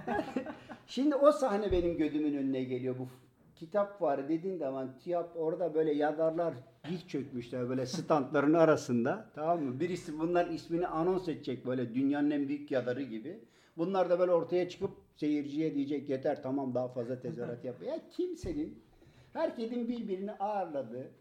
[0.88, 2.96] Şimdi o sahne benim gözümün önüne geliyor.
[3.00, 3.08] Bu
[3.56, 6.54] kitap fuarı dediğin zaman tiyap orada böyle yazarlar
[6.90, 9.30] diz çökmüşler böyle standların arasında.
[9.36, 9.80] Tamam mı?
[9.80, 13.40] Birisi bunların ismini anons edecek böyle dünyanın en büyük yazarı gibi.
[13.78, 17.76] Bunlar da böyle ortaya çıkıp seyirciye diyecek yeter tamam daha fazla tezahürat yap.
[17.88, 18.91] Ya kimsenin
[19.34, 21.12] herkesin birbirini ağırladığı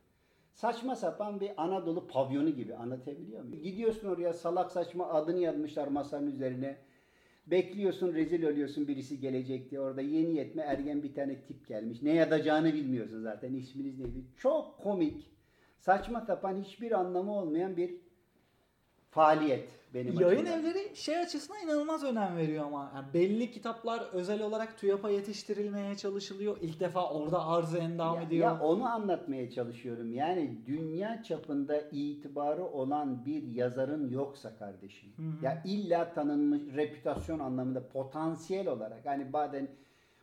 [0.52, 3.62] saçma sapan bir Anadolu pavyonu gibi anlatabiliyor muyum?
[3.62, 6.76] Gidiyorsun oraya salak saçma adını yazmışlar masanın üzerine.
[7.46, 9.80] Bekliyorsun rezil oluyorsun birisi gelecek diye.
[9.80, 12.02] Orada yeni yetme ergen bir tane tip gelmiş.
[12.02, 13.54] Ne yazacağını bilmiyorsun zaten.
[13.54, 14.24] isminiz neydi?
[14.38, 15.30] Çok komik.
[15.78, 17.94] Saçma sapan hiçbir anlamı olmayan bir
[19.10, 19.79] faaliyet.
[19.94, 20.60] Benim Yayın açımdan.
[20.60, 22.92] evleri şey açısından inanılmaz önem veriyor ama.
[22.94, 26.56] Yani belli kitaplar özel olarak TÜYAP'a yetiştirilmeye çalışılıyor.
[26.60, 28.46] İlk defa orada arz endam Ya, ediyor.
[28.46, 30.12] ya onu anlatmaya çalışıyorum.
[30.12, 35.12] Yani dünya çapında itibarı olan bir yazarın yoksa kardeşim.
[35.16, 35.44] Hı hı.
[35.44, 39.68] Ya illa tanınmış reputasyon anlamında potansiyel olarak hani bazen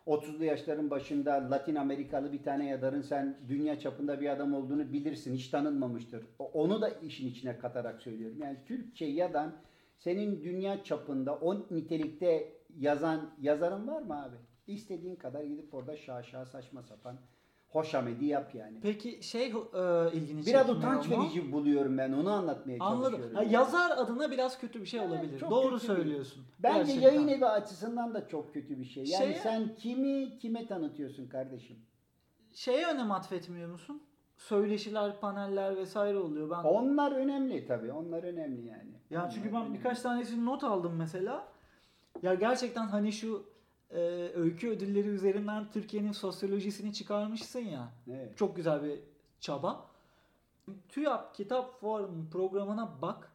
[0.08, 5.34] 30'lu yaşların başında Latin Amerikalı bir tane yazarın sen dünya çapında bir adam olduğunu bilirsin.
[5.34, 6.26] Hiç tanınmamıştır.
[6.40, 8.38] Onu da işin içine katarak söylüyorum.
[8.42, 9.56] Yani Türkçe yadan
[9.98, 14.36] senin dünya çapında o nitelikte yazan yazarın var mı abi?
[14.68, 17.18] İstediğin kadar gidip orada şaşa saçma sapan
[17.70, 18.80] hoşamedi yap yani.
[18.82, 19.52] Peki şey e,
[20.14, 21.24] ilgini Biraz utanç mu?
[21.24, 23.04] verici buluyorum ben onu anlatmaya Anladım.
[23.12, 23.36] çalışıyorum.
[23.36, 25.40] Ha, yazar adına biraz kötü bir şey Evet, olabilir.
[25.40, 26.44] çok Doğru kötü bir- söylüyorsun.
[26.60, 27.02] Bence Gerçekten.
[27.14, 29.04] yayın evi açısından da çok kötü bir şey.
[29.06, 31.78] Yani Şeye- sen kimi kime tanıtıyorsun kardeşim?
[32.54, 34.04] Şeye önem atfetmiyor musun?
[34.38, 36.50] Söyleşiler, paneller vesaire oluyor.
[36.50, 37.92] Ben Onlar önemli tabii.
[37.92, 38.92] Onlar önemli yani.
[39.10, 39.78] Ya çünkü ben önemli.
[39.78, 41.48] birkaç tanesini not aldım mesela.
[42.22, 43.46] Ya gerçekten hani şu
[43.92, 44.00] e,
[44.36, 47.90] öykü ödülleri üzerinden Türkiye'nin sosyolojisini çıkarmışsın ya.
[48.12, 48.38] Evet.
[48.38, 49.00] Çok güzel bir
[49.40, 49.86] çaba.
[50.90, 53.32] TÜYAP Kitap Forum programına bak.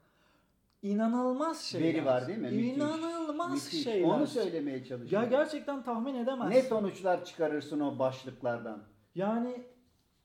[0.82, 1.88] İnanılmaz şeyler.
[1.94, 2.48] Veri var değil mi?
[2.48, 3.84] İnanılmaz Müthiş.
[3.84, 4.08] şeyler.
[4.08, 5.30] Onu söylemeye Ya çalışıyorum.
[5.30, 6.50] gerçekten tahmin edemezsin.
[6.50, 8.82] Ne sonuçlar çıkarırsın o başlıklardan?
[9.14, 9.62] Yani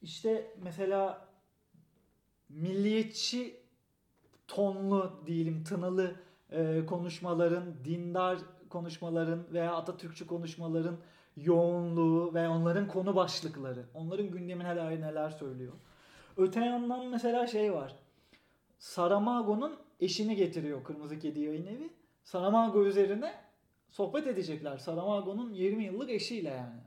[0.02, 1.28] işte mesela
[2.50, 3.56] milliyetçi
[4.48, 6.16] tonlu diyelim tınılı
[6.52, 8.38] e, konuşmaların, dindar
[8.70, 10.98] konuşmaların veya Atatürkçü konuşmaların
[11.38, 15.74] yoğunluğu ve onların konu başlıkları, onların gündemine dair neler söylüyor.
[16.38, 17.96] Öte yandan mesela şey var.
[18.80, 21.90] Saramago'nun eşini getiriyor Kırmızı Kedi Yayın Evi.
[22.24, 23.34] Saramago üzerine
[23.90, 24.78] sohbet edecekler.
[24.78, 26.82] Saramago'nun 20 yıllık eşiyle yani.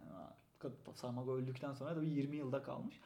[0.95, 3.01] Saramago öldükten sonra tabii 20 yılda kalmış.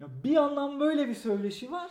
[0.00, 1.90] Bir yandan böyle bir söyleşi var.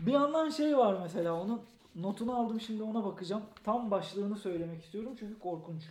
[0.00, 1.62] Bir yandan şey var mesela onun
[1.94, 3.42] notunu aldım şimdi ona bakacağım.
[3.64, 5.82] Tam başlığını söylemek istiyorum çünkü korkunç.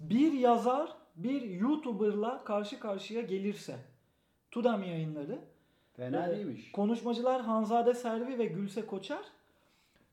[0.00, 3.76] Bir yazar bir YouTuber'la karşı karşıya gelirse
[4.50, 5.38] Tudem yayınları
[5.96, 6.72] Fena ee, değilmiş.
[6.72, 9.24] Konuşmacılar Hanzade Servi ve Gülse Koçer.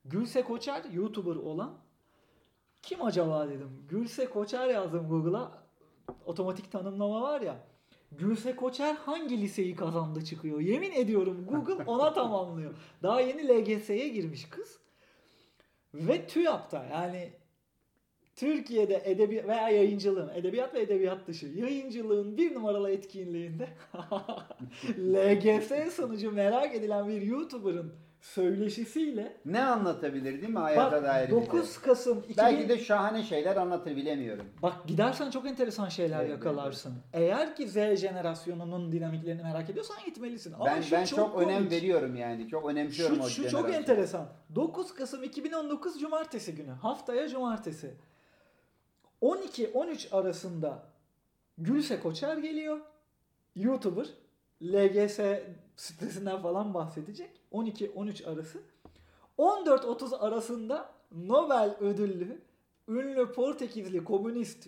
[0.06, 1.74] Gülse Koçer YouTuber olan.
[2.82, 3.86] Kim acaba dedim.
[3.90, 5.52] Gülse Koçer yazdım Google'a.
[6.26, 7.71] Otomatik tanımlama var ya.
[8.12, 10.60] Gülse Koçer hangi liseyi kazandı çıkıyor.
[10.60, 12.74] Yemin ediyorum Google ona tamamlıyor.
[13.04, 14.80] Daha yeni LGS'ye girmiş kız.
[15.94, 17.30] Ve TÜYAP'ta yani
[18.36, 23.68] Türkiye'de edebi veya yayıncılığın, edebiyat ve edebiyat dışı yayıncılığın bir numaralı etkinliğinde
[24.98, 31.52] LGS sonucu merak edilen bir YouTuber'ın söyleşisiyle Ne anlatabilir değil mi hayata dair bak bize?
[31.52, 34.46] 9 Kasım 2000 Belki de şahane şeyler anlatır bilemiyorum.
[34.62, 36.94] Bak gidersen çok enteresan şeyler Evet, yakalarsın.
[37.14, 40.54] Eğer ki Z jenerasyonunun dinamiklerini merak ediyorsan gitmelisin.
[40.54, 41.48] Ama ben şu ben çok, komik.
[41.48, 42.48] önem veriyorum yani.
[42.50, 44.26] Çok önemsiyorum Şu, o şu çok enteresan.
[44.56, 46.72] 9 Kasım 2019 Cumartesi günü.
[46.72, 47.94] Haftaya Cumartesi.
[49.22, 50.84] 12-13 arasında
[51.58, 52.80] Gülse Koçer geliyor.
[53.56, 54.08] YouTuber.
[54.64, 55.20] LGS
[55.76, 57.30] stresinden falan bahsedecek.
[57.52, 58.60] 12-13 arası.
[59.38, 62.42] 14-30 arasında Nobel ödüllü
[62.88, 64.68] ünlü Portekizli komünist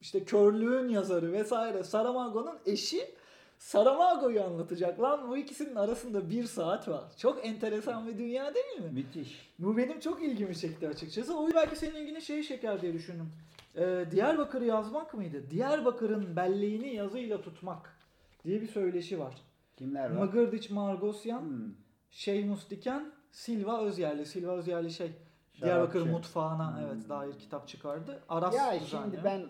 [0.00, 3.14] işte körlüğün yazarı vesaire Saramago'nun eşi
[3.58, 5.00] Saramago'yu anlatacak.
[5.00, 7.04] Lan bu ikisinin arasında bir saat var.
[7.16, 8.90] Çok enteresan bir dünya değil mi?
[8.92, 9.52] Müthiş.
[9.58, 11.38] Bu benim çok ilgimi çekti açıkçası.
[11.38, 13.32] O belki senin ilgini şey çeker diye düşündüm.
[13.76, 15.50] Ee, Diyarbakır'ı yazmak mıydı?
[15.50, 17.96] Diyarbakır'ın belleğini yazıyla tutmak
[18.44, 19.34] diye bir söyleşi var.
[19.82, 20.24] Kimler var?
[20.26, 21.74] Mıgırdiç Margosyan, Hmm.
[22.10, 24.26] Şeymus Diken, Silva Özyerli.
[24.26, 25.64] Silva Özyerli şey Şarapçı.
[25.66, 26.86] Diyarbakır mutfağına Hmm.
[26.86, 28.22] evet dair kitap çıkardı.
[28.28, 29.12] Aras Ya düzenliyor.
[29.12, 29.42] şimdi ben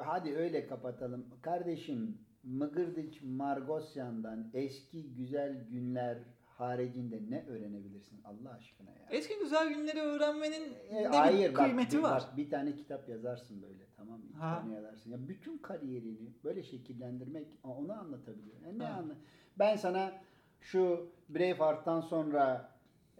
[0.00, 1.26] hadi öyle kapatalım.
[1.42, 6.18] Kardeşim Mıgırdiç Margosyan'dan eski güzel günler
[6.58, 9.06] haricinde ne öğrenebilirsin Allah aşkına ya?
[9.10, 12.22] Eski güzel günleri öğrenmenin E, ne bir hayır bak, kıymeti bir, var.
[12.28, 14.26] bak bir tane kitap yazarsın böyle tamam mı?
[14.40, 15.10] Tane yazarsın.
[15.10, 18.56] Ya bütün kariyerini böyle şekillendirmek onu anlatabiliyor.
[18.66, 18.98] Yani ne Ha.
[18.98, 19.14] anla?
[19.58, 20.12] Ben sana
[20.60, 22.70] şu Braveheart'tan sonra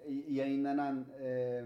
[0.04, 1.62] e, yayınlanan e,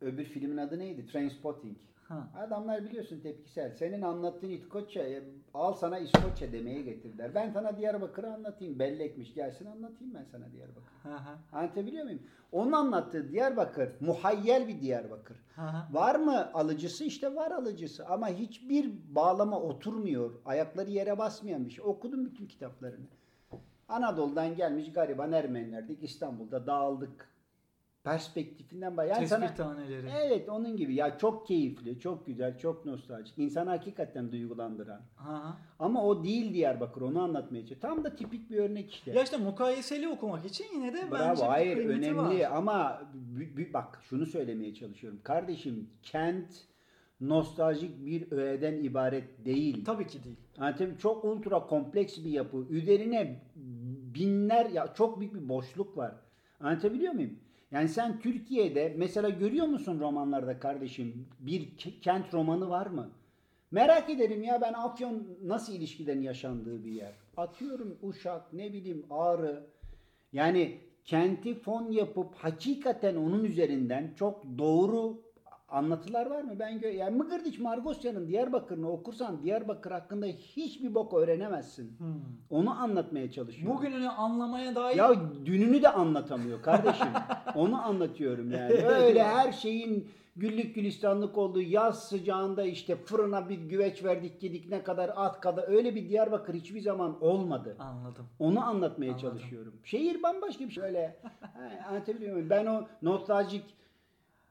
[0.00, 1.06] öbür filmin adı neydi?
[1.06, 1.76] Trainspotting.
[2.08, 2.28] Ha.
[2.36, 3.72] Adamlar biliyorsun tepkisel.
[3.72, 5.22] Senin anlattığın İskoçya, e,
[5.54, 7.34] al sana İskoçya demeye getirdiler.
[7.34, 8.78] Ben sana Diyarbakır'ı anlatayım.
[8.78, 10.92] Bellekmiş gelsin anlatayım ben sana Diyarbakır.
[11.52, 12.22] Anlatabiliyor muyum?
[12.52, 15.36] Onun anlattığı Diyarbakır, muhayyel bir Diyarbakır.
[15.92, 17.04] Var mı alıcısı?
[17.04, 18.06] İşte var alıcısı.
[18.06, 20.30] Ama hiçbir bağlama oturmuyor.
[20.44, 21.84] Ayakları yere basmayan bir şey.
[21.84, 23.06] Okudum bütün kitaplarını.
[23.88, 26.02] Anadolu'dan gelmiş gariban Ermenilerdik.
[26.02, 27.31] İstanbul'da dağıldık.
[28.04, 29.08] Perspektifinden bak.
[29.08, 30.06] Yani Tespih sana taneleri.
[30.24, 30.94] Evet onun gibi.
[30.94, 33.38] Ya çok keyifli, çok güzel, çok nostaljik.
[33.38, 35.00] İnsanı hakikaten duygulandıran.
[35.16, 35.58] Ha.
[35.78, 37.00] Ama o değil Diyarbakır.
[37.00, 37.80] Onu anlatmaya çalışıyor.
[37.80, 39.10] Tam da tipik bir örnek işte.
[39.12, 41.36] Ya işte mukayeseli okumak için yine de bence Bravo.
[41.36, 42.50] bir Hayır kıymeti önemli var.
[42.52, 43.02] ama
[43.74, 45.20] bak şunu söylemeye çalışıyorum.
[45.22, 46.48] Kardeşim kent
[47.20, 49.84] nostaljik bir öğeden ibaret değil.
[49.84, 50.36] Tabii ki değil.
[50.58, 52.56] Anlatayım çok ultra kompleks bir yapı.
[52.70, 53.42] Üzerine
[54.14, 56.12] binler ya çok büyük bir boşluk var.
[56.60, 57.38] Anlatabiliyor muyum?
[57.72, 63.10] Yani sen Türkiye'de mesela görüyor musun romanlarda kardeşim bir ke- kent romanı var mı?
[63.70, 67.12] Merak ederim ya ben Afyon nasıl ilişkilerin yaşandığı bir yer.
[67.36, 69.66] Atıyorum Uşak ne bileyim Ağrı.
[70.32, 75.22] Yani kenti fon yapıp hakikaten onun üzerinden çok doğru
[75.72, 76.52] anlatılar var mı?
[76.58, 81.98] Ben gö- yani Mıgırdiç Margosyan'ın Diyarbakır'ını okursan Diyarbakır hakkında hiçbir bok öğrenemezsin.
[81.98, 82.06] Hmm.
[82.50, 83.76] Onu anlatmaya çalışıyorum.
[83.76, 85.14] Bugününü anlamaya dair ya
[85.46, 87.06] dününü de anlatamıyor kardeşim.
[87.54, 88.72] Onu anlatıyorum yani.
[88.72, 94.82] Öyle her şeyin güllük gülistanlık olduğu yaz sıcağında işte fırına bir güveç verdik yedik ne
[94.82, 97.76] kadar at kadar öyle bir Diyarbakır hiçbir zaman olmadı.
[97.78, 98.26] anladım.
[98.38, 99.28] Onu anlatmaya Anladım.
[99.30, 99.74] çalışıyorum.
[99.84, 100.84] Şehir bambaşka bir şey.
[100.84, 101.16] Öyle
[101.88, 102.50] anlatabiliyor muyum?
[102.50, 103.64] Ben o nostaljik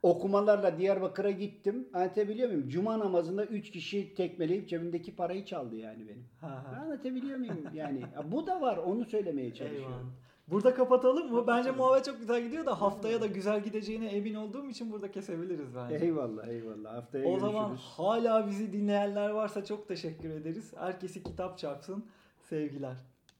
[0.03, 1.87] okumalarla Diyarbakır'a gittim.
[1.93, 2.69] Anlatabiliyor muyum?
[2.69, 6.25] Cuma namazında 3 kişi tekmeleyip cebimdeki parayı çaldı yani benim.
[6.41, 6.81] Ha, ha.
[6.83, 7.63] Anlatabiliyor muyum?
[7.73, 8.77] Yani ya bu da var.
[8.77, 9.57] Onu söylemeye Eyvallah.
[9.59, 10.13] çalışıyorum.
[10.47, 11.47] Burada kapatalım mı?
[11.47, 15.75] Bence muhabbet çok güzel gidiyor da haftaya da güzel gideceğine emin olduğum için burada kesebiliriz
[15.75, 16.05] bence.
[16.05, 16.93] Eyvallah eyvallah.
[16.93, 17.51] Haftaya O görüşürüz.
[17.51, 20.73] zaman hala bizi dinleyenler varsa çok teşekkür ederiz.
[20.77, 22.05] Herkesi kitap çarpsın.
[22.39, 22.97] Sevgiler.